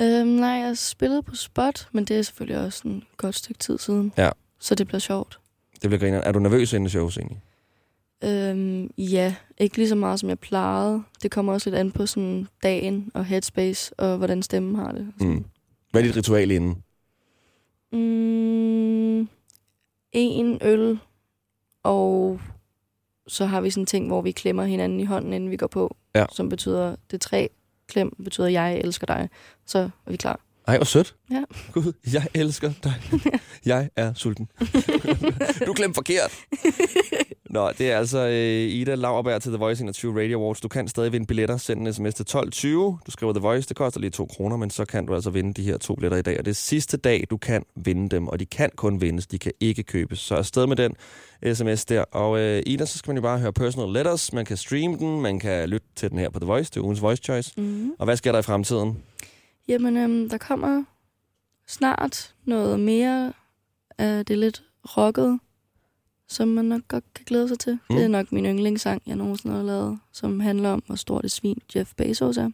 Øhm, 0.00 0.26
nej, 0.28 0.50
jeg 0.50 0.78
spillede 0.78 1.22
på 1.22 1.34
spot, 1.34 1.88
men 1.92 2.04
det 2.04 2.18
er 2.18 2.22
selvfølgelig 2.22 2.64
også 2.64 2.88
en 2.88 3.04
godt 3.16 3.34
stykke 3.34 3.58
tid 3.58 3.78
siden. 3.78 4.12
Ja. 4.16 4.30
Så 4.60 4.74
det 4.74 4.86
bliver 4.86 5.00
sjovt. 5.00 5.38
Det 5.82 5.90
bliver 5.90 6.00
griner. 6.00 6.20
Er 6.20 6.32
du 6.32 6.38
nervøs 6.38 6.72
inden 6.72 6.90
shows 6.90 7.16
egentlig? 7.16 7.40
Øhm, 8.24 8.90
ja, 8.98 9.34
ikke 9.58 9.76
lige 9.76 9.88
så 9.88 9.94
meget, 9.94 10.20
som 10.20 10.28
jeg 10.28 10.38
plejede. 10.38 11.02
Det 11.22 11.30
kommer 11.30 11.52
også 11.52 11.70
lidt 11.70 11.80
an 11.80 11.92
på 11.92 12.06
sådan 12.06 12.48
dagen 12.62 13.10
og 13.14 13.24
headspace, 13.24 13.94
og 13.98 14.16
hvordan 14.16 14.42
stemmen 14.42 14.74
har 14.74 14.92
det. 14.92 15.12
Mm. 15.20 15.44
Hvad 15.90 16.02
er 16.02 16.06
dit 16.06 16.16
ritual 16.16 16.50
inden? 16.50 16.82
Mm, 17.92 19.28
en 20.12 20.58
øl, 20.62 20.98
og 21.82 22.40
så 23.26 23.46
har 23.46 23.60
vi 23.60 23.70
sådan 23.70 23.82
en 23.82 23.86
ting, 23.86 24.06
hvor 24.06 24.22
vi 24.22 24.32
klemmer 24.32 24.64
hinanden 24.64 25.00
i 25.00 25.04
hånden, 25.04 25.32
inden 25.32 25.50
vi 25.50 25.56
går 25.56 25.66
på. 25.66 25.96
Ja. 26.14 26.26
Som 26.32 26.48
betyder, 26.48 26.96
det 27.10 27.20
tre 27.20 27.48
klem 27.86 28.16
betyder, 28.24 28.46
jeg 28.46 28.78
elsker 28.78 29.06
dig. 29.06 29.28
Så 29.66 29.78
er 29.78 30.10
vi 30.10 30.16
klar. 30.16 30.40
Ej, 30.68 30.76
hvor 30.76 30.84
sødt. 30.84 31.14
Ja. 31.30 31.42
Gud, 31.72 31.92
jeg 32.12 32.26
elsker 32.34 32.72
dig. 32.84 32.94
jeg 33.66 33.90
er 33.96 34.14
sulten. 34.14 34.48
du 35.66 35.72
glemte 35.72 35.94
forkert. 35.94 36.32
Nå, 37.50 37.70
det 37.78 37.90
er 37.90 37.98
altså 37.98 38.18
øh, 38.18 38.70
Ida 38.70 38.94
Lauerberg 38.94 39.42
til 39.42 39.52
The 39.52 39.58
Voice 39.58 39.82
21 39.82 40.22
Radio 40.22 40.40
Awards. 40.40 40.60
Du 40.60 40.68
kan 40.68 40.88
stadig 40.88 41.12
vinde 41.12 41.26
billetter. 41.26 41.56
Send 41.56 41.80
en 41.80 41.94
sms 41.94 42.14
til 42.14 42.22
1220. 42.22 42.98
Du 43.06 43.10
skriver 43.10 43.32
The 43.32 43.40
Voice. 43.40 43.68
Det 43.68 43.76
koster 43.76 44.00
lige 44.00 44.10
to 44.10 44.26
kroner, 44.26 44.56
men 44.56 44.70
så 44.70 44.84
kan 44.84 45.06
du 45.06 45.14
altså 45.14 45.30
vinde 45.30 45.54
de 45.54 45.62
her 45.62 45.78
to 45.78 45.94
billetter 45.94 46.18
i 46.18 46.22
dag. 46.22 46.38
Og 46.38 46.44
det 46.44 46.50
er 46.50 46.54
sidste 46.54 46.96
dag, 46.96 47.24
du 47.30 47.36
kan 47.36 47.64
vinde 47.76 48.08
dem. 48.08 48.28
Og 48.28 48.40
de 48.40 48.46
kan 48.46 48.70
kun 48.76 49.00
vindes. 49.00 49.26
De 49.26 49.38
kan 49.38 49.52
ikke 49.60 49.82
købes. 49.82 50.18
Så 50.18 50.34
afsted 50.34 50.66
med 50.66 50.76
den 50.76 50.94
sms 51.54 51.84
der. 51.84 52.00
Og 52.02 52.38
øh, 52.38 52.62
Ida, 52.66 52.84
så 52.84 52.98
skal 52.98 53.10
man 53.10 53.16
jo 53.16 53.22
bare 53.22 53.38
høre 53.38 53.52
Personal 53.52 53.92
Letters. 53.92 54.32
Man 54.32 54.44
kan 54.44 54.56
streame 54.56 54.96
den. 54.98 55.20
Man 55.20 55.40
kan 55.40 55.68
lytte 55.68 55.86
til 55.96 56.10
den 56.10 56.18
her 56.18 56.30
på 56.30 56.38
The 56.38 56.46
Voice. 56.46 56.70
Det 56.70 56.76
er 56.76 56.84
ugens 56.84 57.02
Voice 57.02 57.22
Choice. 57.22 57.52
Mm. 57.56 57.90
Og 57.98 58.04
hvad 58.04 58.16
sker 58.16 58.32
der 58.32 58.38
i 58.38 58.42
fremtiden? 58.42 58.96
Jamen, 59.68 59.96
øhm, 59.96 60.28
der 60.28 60.38
kommer 60.38 60.84
snart 61.66 62.34
noget 62.44 62.80
mere 62.80 63.32
af 63.98 64.26
det 64.26 64.38
lidt 64.38 64.62
rocket, 64.84 65.38
som 66.28 66.48
man 66.48 66.64
nok 66.64 66.80
godt 66.88 67.04
kan 67.14 67.24
glæde 67.24 67.48
sig 67.48 67.58
til. 67.58 67.78
Mm. 67.90 67.96
Det 67.96 68.04
er 68.04 68.08
nok 68.08 68.32
min 68.32 68.44
yndlingssang, 68.46 69.02
jeg 69.06 69.16
nogensinde 69.16 69.56
har 69.56 69.62
lavet, 69.62 69.98
som 70.12 70.40
handler 70.40 70.70
om, 70.70 70.82
hvor 70.86 70.96
stort 70.96 71.24
et 71.24 71.30
svin 71.30 71.58
Jeff 71.76 71.92
Bezos 71.96 72.36
er. 72.36 72.50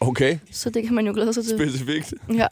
Okay, 0.00 0.38
Så 0.50 0.70
det 0.70 0.82
kan 0.82 0.94
man 0.94 1.06
jo 1.06 1.12
glæde 1.12 1.32
sig 1.32 1.44
til. 1.44 1.58
specifikt. 1.58 2.14
Ja. 2.34 2.46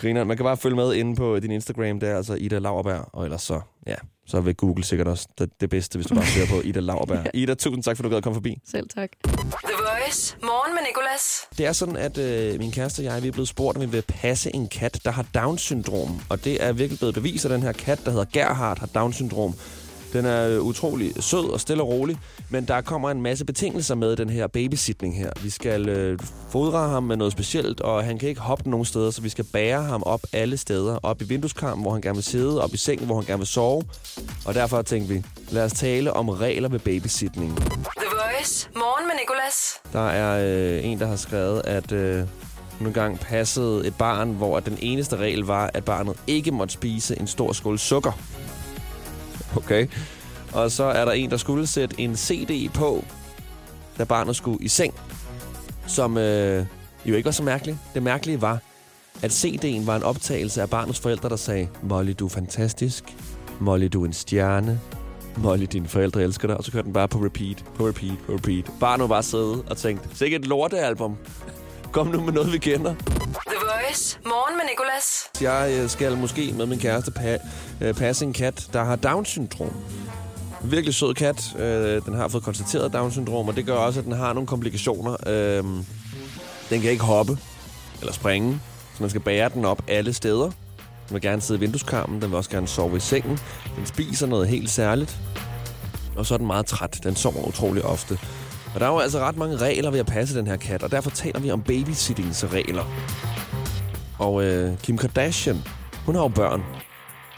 Griner. 0.00 0.24
Man 0.24 0.36
kan 0.36 0.44
bare 0.44 0.56
følge 0.56 0.76
med 0.76 0.94
inde 0.94 1.16
på 1.16 1.38
din 1.40 1.50
Instagram, 1.50 2.00
der 2.00 2.08
er 2.08 2.16
altså 2.16 2.34
Ida 2.34 2.58
Lauerberg, 2.58 3.08
og 3.12 3.24
ellers 3.24 3.42
så, 3.42 3.60
ja, 3.86 3.94
så 4.28 4.40
vil 4.40 4.54
Google 4.54 4.84
sikkert 4.84 5.08
også 5.08 5.28
det, 5.38 5.50
det 5.60 5.70
bedste, 5.70 5.98
hvis 5.98 6.06
du 6.06 6.14
bare 6.14 6.26
søger 6.26 6.46
på 6.46 6.60
Ida 6.68 6.80
Lauerberg. 6.80 7.26
Ida, 7.34 7.54
tusind 7.54 7.82
tak, 7.82 7.96
for 7.96 8.02
du 8.02 8.08
gad 8.08 8.16
at 8.16 8.22
komme 8.22 8.34
forbi. 8.34 8.58
Selv 8.70 8.88
tak. 8.88 9.10
The 9.24 9.32
Voice. 9.64 10.36
Morgen 10.42 10.74
med 10.74 10.82
Nicolas. 10.88 11.48
Det 11.58 11.66
er 11.66 11.72
sådan, 11.72 11.96
at 11.96 12.18
øh, 12.18 12.58
min 12.58 12.72
kæreste 12.72 13.00
og 13.00 13.04
jeg 13.04 13.22
vi 13.22 13.28
er 13.28 13.32
blevet 13.32 13.48
spurgt, 13.48 13.76
om 13.76 13.82
vi 13.82 13.86
vil 13.86 14.02
passe 14.08 14.54
en 14.54 14.68
kat, 14.68 15.00
der 15.04 15.10
har 15.10 15.26
Down-syndrom. 15.34 16.20
Og 16.28 16.44
det 16.44 16.64
er 16.64 16.72
virkelig 16.72 16.98
blevet 16.98 17.14
bevist, 17.14 17.44
at 17.44 17.50
den 17.50 17.62
her 17.62 17.72
kat, 17.72 18.00
der 18.04 18.10
hedder 18.10 18.26
Gerhard, 18.32 18.78
har 18.78 18.86
Down-syndrom. 18.86 19.54
Den 20.12 20.24
er 20.24 20.48
øh, 20.48 20.62
utrolig 20.62 21.22
sød 21.22 21.50
og 21.50 21.60
stille 21.60 21.82
og 21.82 21.88
rolig, 21.88 22.18
men 22.50 22.64
der 22.68 22.80
kommer 22.80 23.10
en 23.10 23.22
masse 23.22 23.44
betingelser 23.44 23.94
med 23.94 24.16
den 24.16 24.30
her 24.30 24.46
babysitning 24.46 25.16
her. 25.18 25.30
Vi 25.42 25.50
skal 25.50 25.88
øh, 25.88 26.18
fodre 26.50 26.88
ham 26.88 27.02
med 27.02 27.16
noget 27.16 27.32
specielt, 27.32 27.80
og 27.80 28.04
han 28.04 28.18
kan 28.18 28.28
ikke 28.28 28.40
hoppe 28.40 28.70
nogen 28.70 28.84
steder, 28.84 29.10
så 29.10 29.22
vi 29.22 29.28
skal 29.28 29.44
bære 29.44 29.82
ham 29.82 30.02
op 30.06 30.20
alle 30.32 30.56
steder. 30.56 30.98
Op 31.02 31.22
i 31.22 31.24
vindueskarmen, 31.24 31.82
hvor 31.82 31.92
han 31.92 32.00
gerne 32.00 32.16
vil 32.16 32.24
sidde, 32.24 32.62
op 32.62 32.74
i 32.74 32.76
sengen, 32.76 33.06
hvor 33.06 33.14
han 33.16 33.24
gerne 33.24 33.38
vil 33.38 33.46
sove. 33.46 33.82
Og 34.46 34.54
derfor 34.54 34.82
tænkte 34.82 35.14
vi, 35.14 35.24
lad 35.50 35.64
os 35.64 35.72
tale 35.72 36.12
om 36.12 36.28
regler 36.28 36.68
ved 36.68 36.78
babysitning. 36.78 37.56
The 37.56 37.66
Voice. 38.10 38.68
Morgen 38.74 39.06
med 39.06 39.14
Nicolas. 39.20 39.74
Der 39.92 40.08
er 40.08 40.44
øh, 40.78 40.84
en, 40.84 40.98
der 40.98 41.06
har 41.06 41.16
skrevet, 41.16 41.62
at 41.64 41.92
øh, 41.92 42.24
hun 42.78 42.86
engang 42.86 43.20
passede 43.20 43.86
et 43.86 43.94
barn, 43.94 44.30
hvor 44.30 44.60
den 44.60 44.78
eneste 44.80 45.16
regel 45.16 45.40
var, 45.40 45.70
at 45.74 45.84
barnet 45.84 46.16
ikke 46.26 46.50
måtte 46.50 46.74
spise 46.74 47.20
en 47.20 47.26
stor 47.26 47.52
skål 47.52 47.78
sukker. 47.78 48.12
Okay. 49.56 49.86
Og 50.52 50.70
så 50.70 50.84
er 50.84 51.04
der 51.04 51.12
en, 51.12 51.30
der 51.30 51.36
skulle 51.36 51.66
sætte 51.66 52.00
en 52.00 52.16
CD 52.16 52.70
på, 52.74 53.04
da 53.98 54.04
barnet 54.04 54.36
skulle 54.36 54.64
i 54.64 54.68
seng, 54.68 54.94
som 55.86 56.18
øh, 56.18 56.66
jo 57.04 57.14
ikke 57.14 57.24
var 57.24 57.32
så 57.32 57.42
mærkeligt. 57.42 57.78
Det 57.94 58.02
mærkelige 58.02 58.42
var, 58.42 58.58
at 59.22 59.30
CD'en 59.30 59.86
var 59.86 59.96
en 59.96 60.02
optagelse 60.02 60.62
af 60.62 60.70
barnets 60.70 61.00
forældre, 61.00 61.28
der 61.28 61.36
sagde, 61.36 61.68
Molly, 61.82 62.12
du 62.18 62.24
er 62.24 62.30
fantastisk. 62.30 63.04
Molly, 63.60 63.88
du 63.92 64.02
er 64.02 64.06
en 64.06 64.12
stjerne. 64.12 64.80
Molly, 65.36 65.66
dine 65.72 65.88
forældre 65.88 66.22
elsker 66.22 66.48
dig. 66.48 66.56
Og 66.56 66.64
så 66.64 66.72
kørte 66.72 66.84
den 66.84 66.92
bare 66.92 67.08
på 67.08 67.18
repeat, 67.18 67.64
på 67.74 67.88
repeat, 67.88 68.18
på 68.26 68.32
repeat. 68.32 68.70
Barnet 68.80 69.08
var 69.08 69.22
bare 69.22 69.62
og 69.70 69.76
tænkte, 69.76 70.08
sikkert 70.16 70.40
et 70.40 70.46
lortealbum. 70.46 71.16
Kom 71.92 72.06
nu 72.06 72.20
med 72.20 72.32
noget, 72.32 72.52
vi 72.52 72.58
kender. 72.58 72.94
Voice. 73.86 74.18
Morgen 74.24 74.56
med 74.56 74.64
Nicolas. 74.70 75.24
Jeg 75.40 75.78
øh, 75.82 75.88
skal 75.90 76.16
måske 76.16 76.52
med 76.56 76.66
min 76.66 76.78
kæreste 76.78 77.12
pa- 77.18 77.46
øh, 77.80 77.94
passe 77.94 78.24
en 78.24 78.32
kat, 78.32 78.68
der 78.72 78.84
har 78.84 78.96
Down-syndrom. 78.96 79.72
Virkelig 80.62 80.94
sød 80.94 81.14
kat. 81.14 81.56
Øh, 81.58 82.02
den 82.04 82.14
har 82.14 82.28
fået 82.28 82.42
konstateret 82.44 82.92
Down-syndrom, 82.92 83.48
og 83.48 83.56
det 83.56 83.66
gør 83.66 83.74
også, 83.74 84.00
at 84.00 84.04
den 84.04 84.12
har 84.12 84.32
nogle 84.32 84.46
komplikationer. 84.46 85.16
Øhm, 85.26 85.86
den 86.70 86.80
kan 86.80 86.90
ikke 86.90 87.04
hoppe 87.04 87.38
eller 88.00 88.12
springe, 88.12 88.60
så 88.94 89.02
man 89.02 89.10
skal 89.10 89.20
bære 89.22 89.48
den 89.54 89.64
op 89.64 89.82
alle 89.88 90.12
steder. 90.12 90.44
Den 91.08 91.14
vil 91.14 91.20
gerne 91.22 91.42
sidde 91.42 91.58
i 91.58 91.60
vindueskarmen, 91.60 92.22
den 92.22 92.30
vil 92.30 92.36
også 92.36 92.50
gerne 92.50 92.68
sove 92.68 92.96
i 92.96 93.00
sengen. 93.00 93.38
Den 93.76 93.86
spiser 93.86 94.26
noget 94.26 94.48
helt 94.48 94.70
særligt. 94.70 95.18
Og 96.16 96.26
så 96.26 96.34
er 96.34 96.38
den 96.38 96.46
meget 96.46 96.66
træt. 96.66 97.00
Den 97.02 97.16
sover 97.16 97.48
utrolig 97.48 97.84
ofte. 97.84 98.18
Og 98.74 98.80
der 98.80 98.86
er 98.86 98.90
jo 98.90 98.98
altså 98.98 99.18
ret 99.18 99.36
mange 99.36 99.56
regler 99.56 99.90
ved 99.90 99.98
at 100.00 100.06
passe 100.06 100.38
den 100.38 100.46
her 100.46 100.56
kat, 100.56 100.82
og 100.82 100.90
derfor 100.90 101.10
taler 101.10 101.40
vi 101.40 101.50
om 101.50 101.62
babysittingsregler. 101.62 102.84
Og 104.18 104.44
øh, 104.44 104.78
Kim 104.78 104.98
Kardashian, 104.98 105.56
hun 106.06 106.14
har 106.14 106.22
jo 106.22 106.28
børn. 106.28 106.62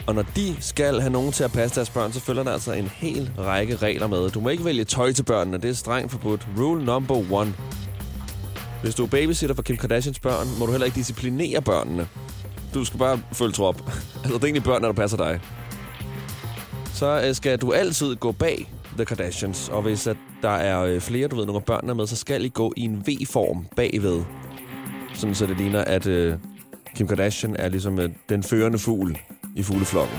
Og 0.07 0.15
når 0.15 0.21
de 0.35 0.55
skal 0.59 1.01
have 1.01 1.11
nogen 1.11 1.31
til 1.31 1.43
at 1.43 1.51
passe 1.51 1.75
deres 1.75 1.89
børn, 1.89 2.13
så 2.13 2.19
følger 2.19 2.43
der 2.43 2.51
altså 2.51 2.73
en 2.73 2.87
hel 2.87 3.31
række 3.37 3.75
regler 3.75 4.07
med. 4.07 4.29
Du 4.29 4.39
må 4.39 4.49
ikke 4.49 4.65
vælge 4.65 4.83
tøj 4.83 5.11
til 5.11 5.23
børnene, 5.23 5.57
det 5.57 5.69
er 5.69 5.73
strengt 5.73 6.11
forbudt. 6.11 6.47
Rule 6.57 6.85
number 6.85 7.31
one. 7.31 7.53
Hvis 8.83 8.95
du 8.95 9.03
er 9.03 9.07
babysitter 9.07 9.55
for 9.55 9.63
Kim 9.63 9.77
Kardashians 9.77 10.19
børn, 10.19 10.47
må 10.59 10.65
du 10.65 10.71
heller 10.71 10.85
ikke 10.85 10.95
disciplinere 10.95 11.61
børnene. 11.61 12.07
Du 12.73 12.85
skal 12.85 12.99
bare 12.99 13.19
følge 13.33 13.51
trop. 13.51 13.75
altså, 14.23 14.33
det 14.33 14.33
er 14.33 14.45
egentlig 14.45 14.63
børnene, 14.63 14.87
der 14.87 14.93
passer 14.93 15.17
dig. 15.17 15.39
Så 16.93 17.23
øh, 17.27 17.35
skal 17.35 17.57
du 17.57 17.71
altid 17.71 18.15
gå 18.15 18.31
bag 18.31 18.71
The 18.95 19.05
Kardashians. 19.05 19.69
Og 19.69 19.81
hvis 19.81 20.07
at 20.07 20.17
der 20.41 20.49
er 20.49 20.83
øh, 20.83 21.01
flere, 21.01 21.27
du 21.27 21.35
ved, 21.35 21.45
nogle 21.45 21.59
af 21.59 21.65
børnene 21.65 21.91
er 21.91 21.95
med, 21.95 22.07
så 22.07 22.15
skal 22.15 22.45
I 22.45 22.49
gå 22.49 22.73
i 22.77 22.81
en 22.81 23.03
V-form 23.07 23.67
bagved. 23.75 24.23
Sådan 25.13 25.35
så 25.35 25.45
det 25.45 25.57
ligner, 25.57 25.83
at 25.83 26.07
øh, 26.07 26.37
Kim 26.95 27.07
Kardashian 27.07 27.55
er 27.59 27.69
ligesom 27.69 27.99
øh, 27.99 28.09
den 28.29 28.43
førende 28.43 28.79
fugl 28.79 29.17
i 29.55 29.63
fugleflokken. 29.63 30.17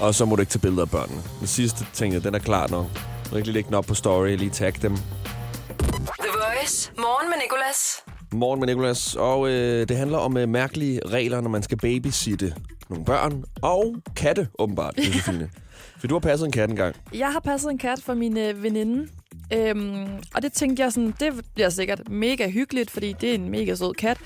Og 0.00 0.14
så 0.14 0.24
må 0.24 0.36
du 0.36 0.42
ikke 0.42 0.50
tage 0.50 0.60
billeder 0.60 0.82
af 0.82 0.90
børnene. 0.90 1.22
Den 1.40 1.46
sidste 1.46 1.86
ting, 1.92 2.24
den 2.24 2.34
er 2.34 2.38
klar 2.38 2.68
nok. 2.68 2.86
Du 3.24 3.30
må 3.30 3.36
ikke 3.36 3.46
lige 3.48 3.54
lægge 3.54 3.66
den 3.66 3.74
op 3.74 3.84
på 3.84 3.94
story, 3.94 4.36
lige 4.36 4.50
tag 4.50 4.72
dem. 4.82 4.96
The 4.96 6.30
Voice. 6.32 6.92
Morgen 6.98 7.30
med 7.30 7.36
Nicolas. 7.42 8.04
Morgen 8.32 8.60
med 8.60 8.66
Nicolas, 8.68 9.14
og 9.16 9.48
øh, 9.48 9.88
det 9.88 9.96
handler 9.96 10.18
om 10.18 10.36
øh, 10.36 10.48
mærkelige 10.48 11.00
regler, 11.06 11.40
når 11.40 11.50
man 11.50 11.62
skal 11.62 11.78
babysitte 11.78 12.54
nogle 12.88 13.04
børn 13.04 13.44
og 13.62 13.96
katte, 14.16 14.48
åbenbart, 14.58 14.94
Josefine. 14.98 15.50
For 16.00 16.06
du 16.06 16.14
har 16.14 16.20
passet 16.20 16.46
en 16.46 16.52
kat 16.52 16.70
engang. 16.70 16.96
Jeg 17.14 17.32
har 17.32 17.40
passet 17.40 17.70
en 17.70 17.78
kat 17.78 17.98
for 18.02 18.14
min 18.14 18.38
øh, 18.38 18.62
veninde. 18.62 19.08
Øhm, 19.52 20.06
og 20.34 20.42
det 20.42 20.52
tænkte 20.52 20.82
jeg 20.82 20.92
sådan, 20.92 21.14
det 21.20 21.32
bliver 21.54 21.68
sikkert 21.70 22.08
mega 22.08 22.48
hyggeligt, 22.48 22.90
fordi 22.90 23.12
det 23.20 23.30
er 23.30 23.34
en 23.34 23.48
mega 23.48 23.74
sød 23.74 23.94
kat. 23.94 24.18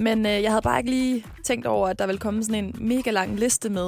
Men 0.00 0.26
øh, 0.26 0.42
jeg 0.42 0.50
havde 0.50 0.62
bare 0.62 0.78
ikke 0.78 0.90
lige 0.90 1.24
tænkt 1.44 1.66
over, 1.66 1.88
at 1.88 1.98
der 1.98 2.06
ville 2.06 2.18
komme 2.18 2.44
sådan 2.44 2.64
en 2.64 2.74
mega 2.78 3.10
lang 3.10 3.38
liste 3.38 3.68
med. 3.68 3.82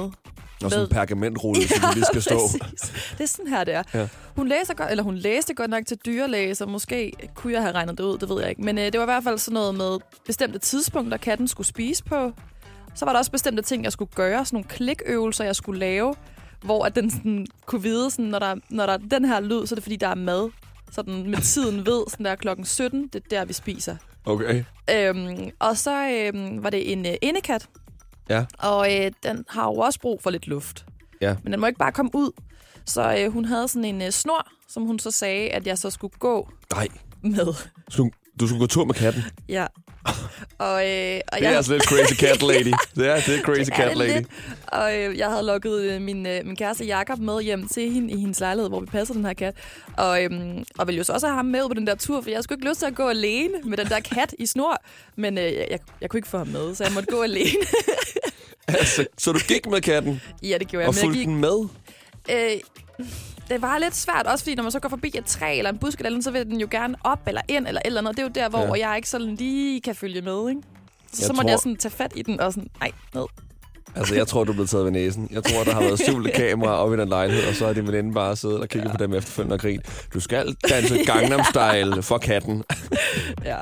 Og 0.63 0.71
sådan 0.71 0.85
en 0.85 0.89
pergamentrulle, 0.89 1.67
som 1.67 1.81
du 1.81 1.93
lige 1.93 2.05
skal 2.05 2.21
stå. 2.21 2.39
præcis. 2.61 3.15
Det 3.17 3.23
er 3.23 3.27
sådan 3.27 3.47
her, 3.47 3.63
det 3.63 3.73
er. 3.73 3.83
Ja. 3.93 3.99
Ja. 3.99 4.07
Hun, 4.35 4.47
læser 4.47 4.73
godt, 4.73 4.91
eller 4.91 5.03
hun 5.03 5.15
læste 5.15 5.53
godt 5.53 5.69
nok 5.69 5.85
til 5.85 5.97
dyrlæge, 6.05 6.55
så 6.55 6.65
måske 6.65 7.11
kunne 7.35 7.53
jeg 7.53 7.61
have 7.61 7.73
regnet 7.73 7.97
det 7.97 8.03
ud, 8.03 8.17
det 8.17 8.29
ved 8.29 8.39
jeg 8.41 8.49
ikke. 8.49 8.61
Men 8.61 8.77
øh, 8.77 8.83
det 8.83 8.97
var 8.97 9.03
i 9.03 9.05
hvert 9.05 9.23
fald 9.23 9.37
sådan 9.37 9.53
noget 9.53 9.75
med 9.75 9.99
bestemte 10.25 10.59
tidspunkter, 10.59 11.17
katten 11.17 11.47
skulle 11.47 11.67
spise 11.67 12.03
på. 12.03 12.31
Så 12.95 13.05
var 13.05 13.11
der 13.11 13.19
også 13.19 13.31
bestemte 13.31 13.61
ting, 13.61 13.83
jeg 13.83 13.91
skulle 13.91 14.11
gøre, 14.15 14.45
sådan 14.45 14.57
nogle 14.57 14.69
klikøvelser, 14.69 15.43
jeg 15.43 15.55
skulle 15.55 15.79
lave, 15.79 16.15
hvor 16.61 16.85
at 16.85 16.95
den 16.95 17.11
sådan, 17.11 17.47
kunne 17.65 17.81
vide, 17.81 18.11
sådan, 18.11 18.25
når, 18.25 18.39
der, 18.39 18.55
når 18.69 18.85
der 18.85 18.93
er 18.93 18.97
den 18.97 19.25
her 19.25 19.39
lyd, 19.39 19.65
så 19.65 19.73
er 19.73 19.75
det 19.75 19.83
fordi, 19.83 19.95
der 19.95 20.07
er 20.07 20.15
mad. 20.15 20.49
Så 20.91 21.01
den 21.01 21.29
med 21.29 21.37
tiden 21.41 21.85
ved, 21.85 22.03
sådan 22.09 22.25
der 22.25 22.35
klokken 22.35 22.65
17, 22.65 23.07
det 23.07 23.15
er 23.15 23.27
der, 23.29 23.45
vi 23.45 23.53
spiser. 23.53 23.95
Okay. 24.25 24.63
Øhm, 24.91 25.49
og 25.59 25.77
så 25.77 26.07
øhm, 26.09 26.63
var 26.63 26.69
det 26.69 26.91
en 26.91 27.05
øh, 27.05 27.13
indekat, 27.21 27.69
Ja. 28.29 28.45
og 28.59 28.93
øh, 28.95 29.11
den 29.23 29.45
har 29.49 29.63
jo 29.65 29.73
også 29.73 29.99
brug 29.99 30.21
for 30.23 30.29
lidt 30.29 30.47
luft. 30.47 30.85
Ja. 31.21 31.35
Men 31.43 31.53
den 31.53 31.59
må 31.59 31.67
ikke 31.67 31.79
bare 31.79 31.91
komme 31.91 32.11
ud. 32.13 32.31
Så 32.85 33.15
øh, 33.19 33.31
hun 33.33 33.45
havde 33.45 33.67
sådan 33.67 33.85
en 33.85 34.01
øh, 34.01 34.09
snor, 34.11 34.47
som 34.69 34.83
hun 34.83 34.99
så 34.99 35.11
sagde, 35.11 35.49
at 35.49 35.67
jeg 35.67 35.77
så 35.77 35.89
skulle 35.89 36.13
gå 36.19 36.49
Nej. 36.73 36.87
med. 37.21 37.53
Du, 37.97 38.09
du 38.39 38.47
skulle 38.47 38.59
gå 38.59 38.67
tur 38.67 38.85
med 38.85 38.95
katten. 38.95 39.23
Ja. 39.49 39.65
Og, 40.57 40.89
øh, 40.89 41.19
og 41.31 41.39
Det 41.39 41.47
er 41.47 41.57
altså 41.57 41.71
lidt 41.73 41.83
crazy 41.83 42.13
cat 42.13 42.41
lady. 42.41 42.73
Det 42.95 43.07
er, 43.07 43.15
det 43.15 43.35
er 43.35 43.41
crazy 43.41 43.59
Det 43.59 43.69
er 43.69 43.75
cat 43.75 43.97
lady. 43.97 44.13
lidt. 44.15 44.27
Og 44.67 44.97
øh, 44.97 45.17
jeg 45.17 45.29
havde 45.29 45.45
lukket 45.45 45.81
øh, 45.81 46.01
min, 46.01 46.25
øh, 46.25 46.45
min 46.45 46.55
kæreste 46.55 46.85
Jakob 46.85 47.19
med 47.19 47.41
hjem 47.41 47.67
til 47.67 47.91
hende 47.91 48.13
i 48.13 48.17
hendes 48.17 48.39
lejlighed, 48.39 48.69
hvor 48.69 48.79
vi 48.79 48.85
passer 48.85 49.13
den 49.13 49.25
her 49.25 49.33
kat. 49.33 49.55
Og, 49.97 50.23
øhm, 50.23 50.63
og 50.77 50.87
ville 50.87 50.97
jo 50.97 51.03
så 51.03 51.13
også 51.13 51.27
have 51.27 51.35
ham 51.35 51.45
med 51.45 51.63
ud 51.63 51.67
på 51.67 51.73
den 51.73 51.87
der 51.87 51.95
tur, 51.95 52.21
for 52.21 52.29
jeg 52.29 52.43
skulle 52.43 52.57
ikke 52.59 52.69
lyst 52.69 52.79
til 52.79 52.85
at 52.85 52.95
gå 52.95 53.07
alene 53.09 53.53
med 53.63 53.77
den 53.77 53.87
der 53.87 53.99
kat 53.99 54.35
i 54.39 54.45
snor. 54.45 54.81
Men 55.15 55.37
øh, 55.37 55.43
jeg, 55.53 55.79
jeg 56.01 56.09
kunne 56.09 56.17
ikke 56.17 56.27
få 56.29 56.37
ham 56.37 56.47
med, 56.47 56.75
så 56.75 56.83
jeg 56.83 56.93
måtte 56.93 57.11
gå 57.11 57.21
alene. 57.23 57.49
Altså, 58.67 59.05
så 59.17 59.31
du 59.31 59.39
gik 59.47 59.65
med 59.67 59.81
katten 59.81 60.21
ja, 60.43 60.57
det 60.57 60.67
gjorde 60.67 60.81
jeg. 60.81 60.87
og 60.87 60.93
Men 60.93 60.97
jeg 60.97 61.03
fulgte 61.05 61.19
gik, 61.19 61.27
den 61.27 61.35
med? 61.37 61.67
øh, 62.31 62.59
det 63.49 63.61
var 63.61 63.77
lidt 63.77 63.95
svært, 63.95 64.25
også 64.27 64.43
fordi 64.43 64.55
når 64.55 64.63
man 64.63 64.71
så 64.71 64.79
går 64.79 64.89
forbi 64.89 65.11
et 65.17 65.25
træ 65.25 65.57
eller 65.57 65.71
en 65.71 65.77
busk 65.77 65.99
eller 65.99 66.09
andet, 66.09 66.23
så 66.23 66.31
vil 66.31 66.45
den 66.45 66.59
jo 66.61 66.67
gerne 66.71 66.95
op 67.03 67.19
eller 67.27 67.41
ind 67.47 67.67
eller 67.67 67.81
et 67.81 67.87
eller 67.87 68.01
andet. 68.01 68.17
Det 68.17 68.23
er 68.23 68.27
jo 68.27 68.31
der, 68.35 68.49
hvor 68.49 68.75
Ja. 68.75 68.87
jeg 68.89 68.95
ikke 68.97 69.09
sådan 69.09 69.35
lige 69.35 69.81
kan 69.81 69.95
følge 69.95 70.21
med, 70.21 70.49
ikke? 70.49 70.61
Så, 71.13 71.17
Jeg 71.19 71.27
så 71.27 71.33
måtte 71.33 71.41
tror- 71.43 71.49
jeg 71.49 71.59
sådan 71.59 71.75
tage 71.75 71.91
fat 71.91 72.11
i 72.15 72.21
den 72.21 72.39
og 72.39 72.53
sådan, 72.53 72.69
nej, 72.79 72.91
ned. 73.15 73.23
Altså, 73.95 74.15
jeg 74.15 74.27
tror, 74.27 74.43
du 74.43 74.51
er 74.51 74.53
blevet 74.53 74.69
taget 74.69 74.85
ved 74.85 74.91
næsen. 74.91 75.27
Jeg 75.31 75.43
tror, 75.43 75.63
der 75.63 75.73
har 75.73 75.81
været 75.81 75.99
skjulte 75.99 76.31
kameraer 76.49 76.73
oppe 76.75 76.95
i 76.95 76.99
den 76.99 77.09
lejlighed, 77.09 77.47
og 77.47 77.55
så 77.55 77.65
har 77.65 77.73
din 77.73 77.87
veninde 77.87 78.13
bare 78.13 78.35
siddet 78.35 78.59
og 78.59 78.69
kigget 78.69 78.87
ja. 78.89 78.91
på 78.91 78.97
dem 79.03 79.13
efterfølgende 79.13 79.53
og 79.53 79.59
grint. 79.59 80.07
Du 80.13 80.19
skal 80.19 80.55
danse 80.69 80.97
Gangnam 81.05 81.41
Style 81.49 82.03
for 82.03 82.17
katten. 82.17 82.63
Ja, 83.45 83.57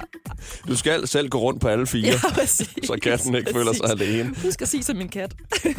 Du 0.67 0.75
skal 0.77 1.07
selv 1.07 1.29
gå 1.29 1.39
rundt 1.39 1.61
på 1.61 1.67
alle 1.67 1.87
fire, 1.87 2.07
ja 2.07 2.29
præcis. 2.33 2.67
så 2.87 2.99
katten 3.03 3.35
ikke 3.35 3.51
føler 3.53 3.73
sig 3.73 3.89
alene. 3.89 4.35
Husk 4.43 4.61
at 4.61 4.67
sige 4.67 4.83
som 4.83 4.95
min 4.95 5.09
kat. 5.09 5.35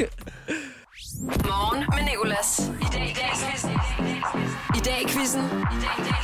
Morgen 1.22 1.84
med 1.96 2.04
Nicolas. 2.10 2.70
I 2.80 2.84
dag 2.92 3.10
i 3.10 3.14
dag 3.14 3.30
quizzen. 3.42 3.70
I 4.76 4.80
dag 4.84 5.02
i 5.02 5.06
quizzen. 5.08 5.44
I 5.44 5.78
dag 5.84 5.94
i 5.98 6.02
dag 6.08 6.20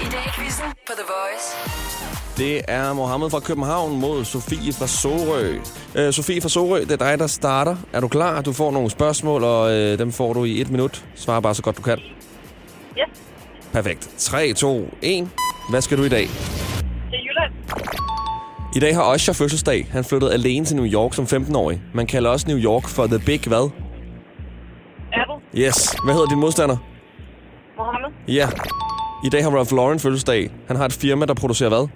I 0.00 0.10
dag 0.10 0.24
i 0.26 0.30
quizzen 0.38 0.64
på 0.86 0.92
The 0.92 1.06
Voice. 1.14 1.46
Det 2.36 2.62
er 2.68 2.92
Mohammed 2.92 3.30
fra 3.30 3.40
København 3.40 4.00
mod 4.00 4.24
Sofie 4.24 4.72
fra 4.72 4.86
Sorø. 4.86 5.58
Øh, 5.94 6.12
Sofie 6.12 6.40
fra 6.40 6.48
Sorø, 6.48 6.80
det 6.80 6.92
er 6.92 6.96
dig, 6.96 7.18
der 7.18 7.26
starter. 7.26 7.76
Er 7.92 8.00
du 8.00 8.08
klar? 8.08 8.42
Du 8.42 8.52
får 8.52 8.70
nogle 8.70 8.90
spørgsmål, 8.90 9.44
og 9.44 9.72
øh, 9.72 9.98
dem 9.98 10.12
får 10.12 10.32
du 10.32 10.44
i 10.44 10.60
et 10.60 10.70
minut. 10.70 11.04
Svar 11.14 11.40
bare 11.40 11.54
så 11.54 11.62
godt 11.62 11.76
du 11.76 11.82
kan. 11.82 11.98
Ja. 12.96 13.04
Perfekt. 13.72 14.10
3, 14.18 14.52
2, 14.52 14.94
1. 15.02 15.28
Hvad 15.70 15.80
skal 15.80 15.98
du 15.98 16.02
i 16.02 16.08
dag? 16.08 16.26
Til 17.10 17.18
Jylland. 17.26 17.52
I 18.76 18.78
dag 18.80 18.94
har 18.94 19.14
Usher 19.14 19.32
fødselsdag. 19.32 19.88
Han 19.90 20.04
flyttede 20.04 20.32
alene 20.32 20.64
til 20.66 20.76
New 20.76 20.86
York 20.86 21.14
som 21.14 21.24
15-årig. 21.24 21.82
Man 21.94 22.06
kalder 22.06 22.30
også 22.30 22.48
New 22.48 22.58
York 22.58 22.88
for 22.88 23.06
The 23.06 23.18
Big 23.18 23.40
hvad? 23.46 23.70
Apple. 25.12 25.64
Yes. 25.66 25.94
Hvad 26.04 26.14
hedder 26.14 26.28
din 26.28 26.38
modstander? 26.38 26.76
Mohammed. 27.76 28.08
Ja. 28.28 28.48
I 29.24 29.28
dag 29.28 29.42
har 29.44 29.50
Ralph 29.50 29.72
Lauren 29.72 29.98
fødselsdag. 29.98 30.50
Han 30.66 30.76
har 30.76 30.84
et 30.84 30.92
firma, 30.92 31.26
der 31.26 31.34
producerer 31.34 31.68
hvad? 31.68 31.78
Det 31.78 31.88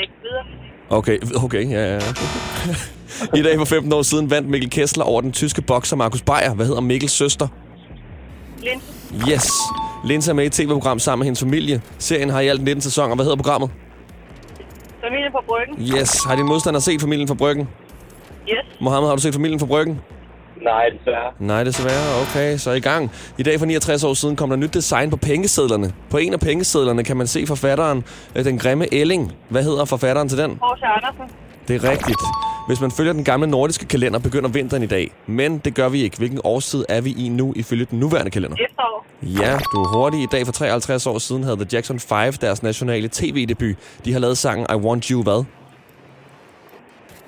ikke 0.00 0.12
videre. 0.22 0.44
Okay, 0.90 1.18
okay, 1.44 1.70
ja, 1.70 1.94
ja. 1.94 2.00
I 3.38 3.42
dag 3.42 3.58
for 3.58 3.64
15 3.64 3.92
år 3.92 4.02
siden 4.02 4.30
vandt 4.30 4.48
Mikkel 4.48 4.70
Kessler 4.70 5.04
over 5.04 5.20
den 5.20 5.32
tyske 5.32 5.62
bokser 5.62 5.96
Markus 5.96 6.22
Beyer. 6.22 6.54
Hvad 6.54 6.66
hedder 6.66 6.80
Mikkels 6.80 7.12
søster? 7.12 7.48
Linse. 8.58 9.32
Yes. 9.32 9.50
Linse 10.04 10.30
er 10.30 10.34
med 10.34 10.44
i 10.44 10.46
et 10.46 10.52
tv-program 10.52 10.98
sammen 10.98 11.20
med 11.20 11.26
hendes 11.26 11.40
familie. 11.40 11.82
Serien 11.98 12.30
har 12.30 12.40
i 12.40 12.48
alt 12.48 12.64
19 12.64 12.80
sæsoner. 12.80 13.14
Hvad 13.14 13.24
hedder 13.24 13.36
programmet? 13.36 13.70
Familien 15.04 15.32
på 15.32 15.42
Bryggen. 15.48 15.98
Yes. 15.98 16.24
Har 16.24 16.36
din 16.36 16.46
modstander 16.46 16.80
set 16.80 17.00
Familien 17.00 17.28
fra 17.28 17.34
Bryggen? 17.34 17.68
Yes. 18.48 18.66
Mohammed, 18.80 19.08
har 19.08 19.16
du 19.16 19.22
set 19.22 19.34
Familien 19.34 19.60
fra 19.60 19.66
Bryggen? 19.66 20.00
Nej, 20.62 20.84
desværre. 20.98 21.32
Nej, 21.38 21.64
desværre. 21.64 22.22
Okay, 22.22 22.56
så 22.56 22.70
er 22.70 22.74
i 22.74 22.80
gang. 22.80 23.10
I 23.38 23.42
dag 23.42 23.58
for 23.58 23.66
69 23.66 24.04
år 24.04 24.14
siden 24.14 24.36
kom 24.36 24.48
der 24.50 24.56
nyt 24.56 24.74
design 24.74 25.10
på 25.10 25.16
pengesedlerne. 25.16 25.92
På 26.10 26.16
en 26.18 26.32
af 26.32 26.40
pengesedlerne 26.40 27.04
kan 27.04 27.16
man 27.16 27.26
se 27.26 27.46
forfatteren, 27.46 28.04
øh, 28.36 28.44
den 28.44 28.58
grimme 28.58 28.94
Elling. 28.94 29.32
Hvad 29.48 29.62
hedder 29.62 29.84
forfatteren 29.84 30.28
til 30.28 30.38
den? 30.38 30.50
H.C. 30.50 30.82
Andersen. 30.82 31.36
Det 31.68 31.84
er 31.84 31.90
rigtigt. 31.90 32.20
Hvis 32.66 32.80
man 32.80 32.90
følger 32.90 33.12
den 33.12 33.24
gamle 33.24 33.46
nordiske 33.46 33.86
kalender, 33.86 34.18
begynder 34.18 34.48
vinteren 34.48 34.82
i 34.82 34.86
dag. 34.86 35.12
Men 35.26 35.58
det 35.58 35.74
gør 35.74 35.88
vi 35.88 36.02
ikke. 36.02 36.16
Hvilken 36.16 36.40
årstid 36.44 36.84
er 36.88 37.00
vi 37.00 37.14
i 37.18 37.28
nu, 37.28 37.52
ifølge 37.56 37.84
den 37.84 37.98
nuværende 37.98 38.30
kalender? 38.30 38.56
Efterår. 38.56 39.06
Ja, 39.22 39.58
du 39.72 39.82
er 39.82 39.96
hurtig. 39.96 40.22
I 40.22 40.26
dag 40.32 40.46
for 40.46 40.52
53 40.52 41.06
år 41.06 41.18
siden 41.18 41.44
havde 41.44 41.56
The 41.56 41.66
Jackson 41.72 42.00
5 42.00 42.32
deres 42.32 42.62
nationale 42.62 43.08
tv-debut. 43.12 43.76
De 44.04 44.12
har 44.12 44.20
lavet 44.20 44.38
sangen 44.38 44.66
I 44.70 44.74
Want 44.74 45.06
You 45.06 45.22
hvad? 45.22 45.44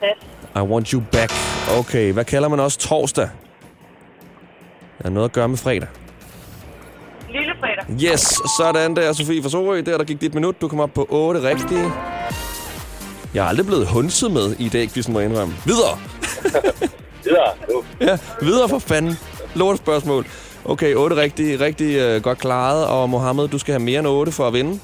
Pas. 0.01 0.63
I 0.63 0.67
Want 0.67 0.91
You 0.91 1.03
Back. 1.13 1.33
Okay, 1.79 2.13
hvad 2.13 2.25
kalder 2.25 2.49
man 2.49 2.61
også 2.61 2.79
torsdag? 2.79 3.29
Der 4.99 5.05
er 5.05 5.11
noget 5.11 5.29
at 5.29 5.33
gøre 5.33 5.49
med 5.49 5.57
fredag. 5.57 5.89
Lille 7.33 7.53
fredag. 7.61 8.13
Yes, 8.13 8.21
sådan 8.59 8.97
der, 8.97 9.13
Sofie 9.13 9.43
fra 9.43 9.49
Sorø. 9.49 9.81
Der, 9.87 9.99
der 9.99 10.05
gik 10.05 10.21
dit 10.21 10.35
minut. 10.35 10.61
Du 10.61 10.69
kom 10.69 10.81
op 10.81 10.95
på 10.95 11.07
8 11.11 11.43
rigtige. 11.43 11.93
Jeg 13.35 13.45
er 13.45 13.49
aldrig 13.49 13.67
blevet 13.67 13.87
hunset 13.87 14.31
med 14.31 14.57
i 14.59 14.69
dag, 14.69 14.89
hvis 14.89 15.09
må 15.09 15.21
indrømme. 15.21 15.55
Videre! 15.65 15.99
Videre. 17.25 17.53
Nu. 17.71 17.85
Ja, 18.01 18.19
videre 18.41 18.69
for 18.69 18.79
fanden. 18.79 19.19
Lort 19.55 19.79
spørgsmål. 19.79 20.27
Okay, 20.65 20.95
8 20.95 21.17
rigtig, 21.17 21.61
rigtig 21.61 22.17
uh, 22.17 22.23
godt 22.23 22.39
klaret. 22.39 22.87
Og 22.87 23.11
Mohammed, 23.11 23.49
du 23.49 23.59
skal 23.59 23.73
have 23.73 23.83
mere 23.83 23.99
end 23.99 24.09
8 24.09 24.33
for 24.33 24.47
at 24.47 24.53
vinde. 24.53 24.81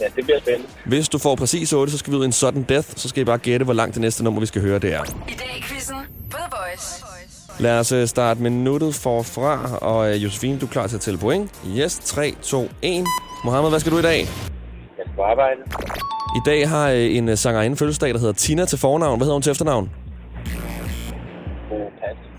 Ja, 0.00 0.04
det 0.16 0.24
bliver 0.24 0.38
spændende. 0.40 0.68
Hvis 0.86 1.08
du 1.08 1.18
får 1.18 1.34
præcis 1.34 1.72
8, 1.72 1.92
så 1.92 1.98
skal 1.98 2.12
vi 2.12 2.16
ud 2.16 2.22
i 2.22 2.26
en 2.26 2.32
sudden 2.32 2.62
death. 2.62 2.88
Så 2.96 3.08
skal 3.08 3.20
I 3.20 3.24
bare 3.24 3.38
gætte, 3.38 3.64
hvor 3.64 3.74
langt 3.74 3.94
det 3.94 4.00
næste 4.00 4.24
nummer, 4.24 4.40
vi 4.40 4.46
skal 4.46 4.62
høre, 4.62 4.78
det 4.78 4.94
er. 4.94 5.02
I 5.04 5.32
dag 5.32 5.56
i 5.58 5.62
quizzen 5.62 5.96
på 6.30 6.36
The 6.36 6.46
Voice. 6.50 7.04
Lad 7.58 7.78
os 7.78 7.92
øh, 7.92 8.06
starte 8.06 8.42
minuttet 8.42 8.94
forfra. 8.94 9.76
Og 9.76 10.10
øh, 10.14 10.24
Josefine, 10.24 10.58
du 10.58 10.66
er 10.66 10.70
klar 10.70 10.86
til 10.86 10.96
at 10.96 11.00
tælle 11.00 11.18
point. 11.18 11.50
Yes, 11.78 11.98
3, 12.04 12.34
2, 12.42 12.68
1. 12.82 13.04
Mohammed, 13.44 13.70
hvad 13.70 13.80
skal 13.80 13.92
du 13.92 13.98
i 13.98 14.02
dag? 14.02 14.18
Jeg 14.18 14.26
skal 14.92 15.04
på 15.16 15.22
arbejde. 15.22 15.60
I 16.34 16.40
dag 16.46 16.68
har 16.68 16.90
øh, 16.90 17.16
en 17.16 17.28
øh, 17.28 17.36
sangerinde 17.36 17.76
fødselsdag, 17.76 18.14
der 18.14 18.18
hedder 18.18 18.32
Tina 18.32 18.64
til 18.64 18.78
fornavn. 18.78 19.18
Hvad 19.18 19.26
hedder 19.26 19.34
hun 19.34 19.42
til 19.42 19.50
efternavn? 19.50 19.90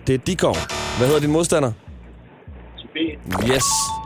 Det 0.08 0.13
er 0.13 0.17
Dikov. 0.17 0.56
Hvad 0.97 1.08
hedder 1.08 1.21
din 1.21 1.32
modstander? 1.32 1.71
Sofie. 2.76 3.54
Yes. 3.56 3.63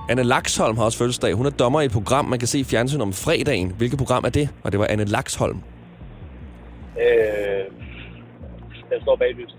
Anne 0.09 0.23
Laksholm 0.23 0.77
har 0.77 0.83
også 0.83 0.97
fødselsdag. 0.97 1.33
Hun 1.33 1.45
er 1.45 1.49
dommer 1.49 1.81
i 1.81 1.85
et 1.85 1.91
program, 1.91 2.25
man 2.25 2.39
kan 2.39 2.47
se 2.47 2.59
i 2.59 2.63
fjernsyn 2.63 3.01
om 3.01 3.13
fredagen. 3.13 3.73
Hvilket 3.77 3.97
program 3.97 4.23
er 4.25 4.29
det? 4.29 4.49
Og 4.63 4.71
det 4.71 4.79
var 4.79 4.87
Anne 4.89 5.05
Laksholm. 5.05 5.57
Øh, 6.97 7.65
den 8.89 9.01
står 9.01 9.15
bag 9.15 9.27
lyset. 9.33 9.57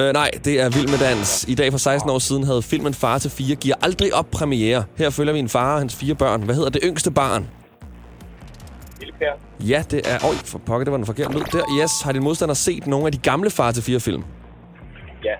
Øh, 0.00 0.12
nej, 0.12 0.30
det 0.44 0.60
er 0.60 0.70
Vild 0.70 0.88
med 0.88 0.98
Dans. 0.98 1.44
I 1.48 1.54
dag 1.54 1.70
for 1.70 1.78
16 1.78 2.10
år 2.10 2.18
siden 2.18 2.44
havde 2.44 2.62
filmen 2.62 2.94
Far 2.94 3.18
til 3.18 3.30
4 3.30 3.56
giver 3.56 3.74
aldrig 3.82 4.14
op 4.14 4.26
premiere. 4.30 4.84
Her 4.98 5.10
følger 5.10 5.32
vi 5.32 5.38
en 5.38 5.48
far 5.48 5.72
og 5.72 5.78
hans 5.78 5.96
fire 5.96 6.14
børn. 6.14 6.42
Hvad 6.42 6.54
hedder 6.54 6.70
det 6.70 6.80
yngste 6.84 7.10
barn? 7.10 7.48
Per. 9.22 9.66
Ja, 9.66 9.84
det 9.90 10.00
er... 10.04 10.18
Oj, 10.24 10.34
for 10.44 10.58
pokker, 10.58 10.84
det 10.84 10.90
var 10.90 10.96
den 10.96 11.06
forkerte 11.06 11.32
lyd. 11.32 11.42
Der, 11.52 11.82
yes. 11.82 11.90
Har 12.04 12.12
din 12.12 12.22
modstander 12.22 12.54
set 12.54 12.86
nogle 12.86 13.06
af 13.06 13.12
de 13.12 13.18
gamle 13.18 13.50
Far 13.50 13.72
til 13.72 13.82
4 13.82 14.00
film? 14.00 14.24
Ja. 15.24 15.34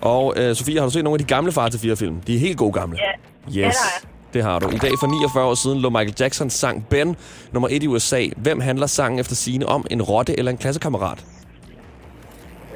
Og 0.00 0.34
øh, 0.36 0.54
Sofie, 0.56 0.78
har 0.78 0.86
du 0.86 0.90
set 0.90 1.04
nogle 1.04 1.14
af 1.14 1.18
de 1.18 1.34
gamle 1.34 1.52
Far 1.52 1.68
til 1.68 1.80
4 1.80 1.96
film? 1.96 2.20
De 2.20 2.34
er 2.34 2.38
helt 2.38 2.58
gode 2.58 2.72
gamle. 2.72 2.98
Ja. 2.98 3.10
Yes. 3.48 3.56
Ja, 3.56 3.62
det 3.62 3.74
har 3.74 4.00
jeg. 4.00 4.08
Det 4.34 4.42
har 4.42 4.58
du. 4.58 4.68
I 4.68 4.78
dag 4.78 4.90
for 5.00 5.06
49 5.06 5.44
år 5.44 5.54
siden 5.54 5.80
lå 5.80 5.90
Michael 5.90 6.14
Jacksons 6.20 6.52
sang 6.52 6.86
Ben 6.90 7.16
nummer 7.52 7.68
1 7.72 7.82
i 7.82 7.86
USA. 7.86 8.26
Hvem 8.36 8.60
handler 8.60 8.86
sangen 8.86 9.18
efter 9.18 9.34
sine 9.34 9.66
om? 9.66 9.86
En 9.90 10.02
rotte 10.02 10.38
eller 10.38 10.50
en 10.50 10.58
klassekammerat? 10.58 11.24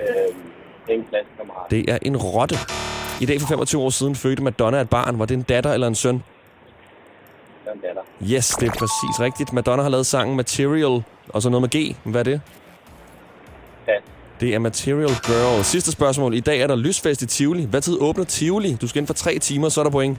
Øh, 0.00 0.94
en 0.94 1.04
klassekammerat. 1.10 1.70
Det 1.70 1.90
er 1.90 1.98
en 2.02 2.16
rotte. 2.16 2.56
I 3.20 3.26
dag 3.26 3.40
for 3.40 3.48
25 3.48 3.82
år 3.82 3.90
siden 3.90 4.14
fødte 4.14 4.42
Madonna 4.42 4.80
et 4.80 4.90
barn. 4.90 5.18
Var 5.18 5.24
det 5.26 5.34
en 5.34 5.42
datter 5.42 5.72
eller 5.72 5.86
en 5.86 5.94
søn? 5.94 6.22
Den 7.72 7.80
datter. 7.80 8.02
Yes, 8.22 8.48
det 8.48 8.66
er 8.68 8.72
præcis 8.72 9.20
rigtigt. 9.20 9.52
Madonna 9.52 9.82
har 9.82 9.90
lavet 9.90 10.06
sangen 10.06 10.36
Material, 10.36 11.02
og 11.28 11.42
så 11.42 11.50
noget 11.50 11.62
med 11.62 11.92
G. 11.92 11.96
Hvad 12.04 12.20
er 12.20 12.24
det? 12.24 12.40
Pas. 13.86 14.02
Det 14.40 14.54
er 14.54 14.58
Material 14.58 15.08
Girl. 15.08 15.64
Sidste 15.64 15.92
spørgsmål. 15.92 16.34
I 16.34 16.40
dag 16.40 16.60
er 16.60 16.66
der 16.66 16.76
lysfest 16.76 17.22
i 17.22 17.26
Tivoli. 17.26 17.64
Hvad 17.64 17.80
tid 17.80 17.96
åbner 18.00 18.24
Tivoli? 18.24 18.74
Du 18.80 18.88
skal 18.88 19.00
ind 19.00 19.06
for 19.06 19.14
tre 19.14 19.38
timer, 19.38 19.68
så 19.68 19.80
er 19.80 19.84
der 19.84 19.90
point. 19.90 20.18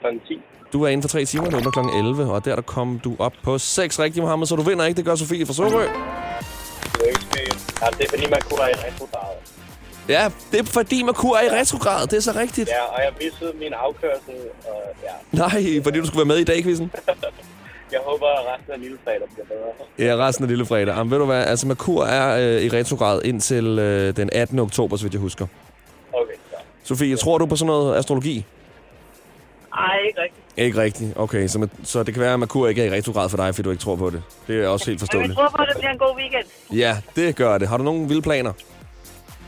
Klokken 0.00 0.20
10. 0.28 0.42
Du 0.72 0.82
er 0.82 0.88
inden 0.88 1.02
for 1.02 1.08
tre 1.08 1.24
timer, 1.24 1.44
det 1.44 1.54
åbner 1.54 1.70
kl. 1.70 1.98
11, 1.98 2.32
og 2.32 2.44
der, 2.44 2.54
der 2.54 2.62
kom 2.62 3.00
du 3.04 3.16
op 3.18 3.32
på 3.42 3.58
6 3.58 3.98
rigtige, 4.00 4.22
Mohammed, 4.22 4.46
så 4.46 4.56
du 4.56 4.62
vinder 4.62 4.84
ikke. 4.84 4.96
Det 4.96 5.04
gør 5.04 5.14
Sofie 5.14 5.46
fra 5.46 5.52
Sorø. 5.52 5.80
Ja, 5.80 5.86
det 7.98 8.04
er 8.04 8.10
fordi, 8.10 8.30
man 8.30 8.40
kunne 8.50 8.60
retrograd. 8.60 9.53
Ja, 10.08 10.30
det 10.52 10.60
er 10.60 10.64
fordi 10.64 11.02
Merkur 11.02 11.36
er 11.36 11.42
i 11.42 11.60
retrograd. 11.60 12.06
Det 12.06 12.16
er 12.16 12.20
så 12.20 12.32
rigtigt. 12.36 12.68
Ja, 12.68 12.82
og 12.84 13.00
jeg 13.04 13.12
missede 13.22 13.52
min 13.58 13.72
afkørsel. 13.72 14.34
Og 14.66 14.82
ja, 15.02 15.38
Nej, 15.38 15.82
fordi 15.82 15.98
du 16.00 16.06
skulle 16.06 16.18
være 16.18 16.24
med 16.34 16.36
i 16.38 16.44
dag, 16.44 16.62
quizzen. 16.62 16.92
jeg 17.92 18.00
håber, 18.04 18.26
at 18.26 18.54
resten 18.54 18.72
af 18.72 18.80
lille 18.80 18.98
fredag 19.04 19.28
bliver 19.34 19.46
bedre. 19.46 20.08
Ja, 20.08 20.26
resten 20.26 20.44
af 20.44 20.48
lille 20.48 20.66
fredag. 20.66 20.96
Jamen, 20.96 21.10
ved 21.10 21.18
du 21.18 21.24
hvad? 21.24 21.44
Altså, 21.46 21.66
Merkur 21.66 22.04
er 22.04 22.56
øh, 22.56 22.62
i 22.62 22.68
retrograd 22.68 23.22
indtil 23.24 23.78
øh, 23.78 24.16
den 24.16 24.30
18. 24.32 24.58
oktober, 24.58 24.96
så 24.96 25.02
vidt 25.02 25.12
jeg 25.14 25.20
husker. 25.20 25.46
Okay, 26.12 26.32
så. 26.50 26.56
Sofie, 26.84 27.16
tror 27.16 27.38
du 27.38 27.46
på 27.46 27.56
sådan 27.56 27.66
noget 27.66 27.96
astrologi? 27.96 28.44
Ej, 29.76 29.98
ikke 30.06 30.20
rigtigt. 30.22 30.44
Ikke 30.56 30.78
rigtigt. 30.80 31.12
Okay, 31.16 31.46
så, 31.48 31.68
så 31.84 32.02
det 32.02 32.14
kan 32.14 32.22
være, 32.22 32.32
at 32.32 32.38
Merkur 32.38 32.68
ikke 32.68 32.82
er 32.82 32.86
i 32.86 32.96
retrograd 32.98 33.28
for 33.28 33.36
dig, 33.36 33.54
fordi 33.54 33.64
du 33.64 33.70
ikke 33.70 33.82
tror 33.82 33.96
på 33.96 34.10
det. 34.10 34.22
Det 34.46 34.64
er 34.64 34.68
også 34.68 34.86
helt 34.86 34.94
Men 34.94 35.00
jeg 35.00 35.00
forståeligt. 35.00 35.34
tror 35.34 35.48
på, 35.56 35.62
at 35.62 35.68
det 35.68 35.76
bliver 35.78 35.92
en 35.92 35.98
god 35.98 36.16
weekend. 36.16 36.44
Ja, 36.72 36.96
det 37.16 37.36
gør 37.36 37.58
det. 37.58 37.68
Har 37.68 37.76
du 37.76 37.82
nogle 37.84 38.08
vilde 38.08 38.22
planer? 38.22 38.52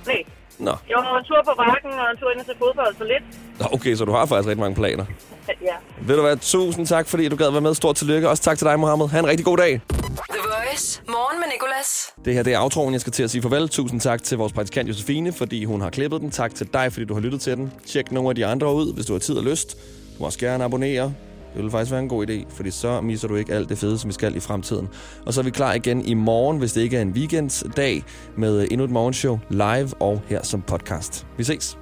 Nej. 0.07 0.23
Nå, 0.59 0.71
Jeg 0.88 0.97
var 0.97 1.19
en 1.19 1.25
tur 1.25 1.37
på 1.45 1.55
bakken 1.57 1.90
og 2.01 2.11
en 2.12 2.16
tur 2.21 2.31
ind 2.37 2.45
til 2.45 2.55
fodbold 2.59 2.95
så 2.99 3.05
lidt. 3.05 3.25
Nå, 3.61 3.66
okay, 3.73 3.95
så 3.95 4.05
du 4.05 4.12
har 4.12 4.27
faktisk 4.27 4.49
rigtig 4.49 4.61
mange 4.61 4.75
planer. 4.75 5.05
Ja. 5.49 5.77
Ved 6.01 6.16
du 6.16 6.23
hvad? 6.23 6.37
Tusind 6.37 6.87
tak, 6.87 7.07
fordi 7.09 7.29
du 7.29 7.37
gad 7.37 7.51
være 7.51 7.61
med. 7.61 7.75
Stort 7.75 7.97
tillykke. 7.97 8.29
Også 8.29 8.42
tak 8.42 8.59
til 8.59 8.66
dig, 8.66 8.81
Mohammed. 8.81 9.09
Ha' 9.09 9.19
en 9.19 9.27
rigtig 9.27 9.45
god 9.47 9.57
dag. 9.57 9.81
The 9.88 10.40
Voice. 10.42 11.03
Morgen 11.09 11.40
med 11.40 11.49
Nicolas. 11.55 12.14
Det 12.25 12.35
her 12.35 12.42
det 12.42 12.55
er 12.55 12.59
outroen, 12.61 12.92
jeg 12.92 13.01
skal 13.01 13.12
til 13.12 13.23
at 13.23 13.31
sige 13.31 13.42
farvel. 13.42 13.69
Tusind 13.69 14.01
tak 14.01 14.23
til 14.23 14.38
vores 14.38 14.53
praktikant 14.53 14.88
Josefine, 14.88 15.33
fordi 15.33 15.64
hun 15.64 15.81
har 15.81 15.90
klippet 15.90 16.21
den. 16.21 16.31
Tak 16.31 16.55
til 16.55 16.69
dig, 16.73 16.92
fordi 16.92 17.05
du 17.07 17.14
har 17.14 17.21
lyttet 17.21 17.40
til 17.40 17.57
den. 17.57 17.73
Tjek 17.87 18.12
nogle 18.12 18.29
af 18.29 18.35
de 18.35 18.47
andre 18.47 18.75
ud, 18.75 18.95
hvis 18.95 19.07
du 19.07 19.12
har 19.12 19.21
tid 19.21 19.35
og 19.35 19.45
lyst. 19.45 19.77
Du 20.16 20.21
må 20.21 20.27
også 20.27 20.38
gerne 20.38 20.64
abonnere. 20.64 21.12
Det 21.57 21.64
vil 21.64 21.71
faktisk 21.71 21.92
være 21.92 22.01
en 22.01 22.09
god 22.09 22.27
idé, 22.31 22.45
fordi 22.57 22.71
så 22.71 23.01
misser 23.01 23.29
du 23.29 23.35
ikke 23.35 23.55
alt 23.55 23.69
det 23.69 23.79
fede, 23.79 23.99
som 23.99 24.09
vi 24.09 24.14
skal 24.14 24.37
i 24.37 24.40
fremtiden. 24.40 24.88
Og 25.27 25.35
så 25.35 25.40
er 25.40 25.45
vi 25.45 25.51
klar 25.51 25.73
igen 25.73 26.05
i 26.05 26.14
morgen, 26.14 26.59
hvis 26.59 26.73
det 26.73 26.81
ikke 26.81 26.97
er 26.97 27.03
en 27.03 27.11
weekenddag, 27.11 28.05
med 28.37 28.69
endnu 28.71 28.85
et 28.85 28.90
morgenshow 28.90 29.38
live 29.51 29.90
og 30.01 30.23
her 30.27 30.42
som 30.42 30.62
podcast. 30.62 31.27
Vi 31.37 31.45
ses. 31.45 31.79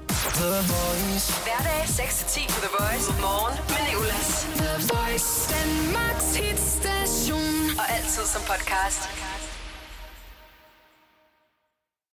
Hverdag 1.44 1.82
6-10 1.84 2.54
på 2.54 2.60
The 2.60 2.72
Voice. 2.78 3.12
Morgen 3.20 3.58
med 3.68 3.82
Nicolas. 3.88 4.46
The 4.56 4.74
Voice, 4.94 5.54
Danmarks 5.54 6.36
hitstation. 6.36 7.78
Og 7.78 7.84
altid 7.96 8.24
som 8.34 8.42
podcast. 8.42 9.33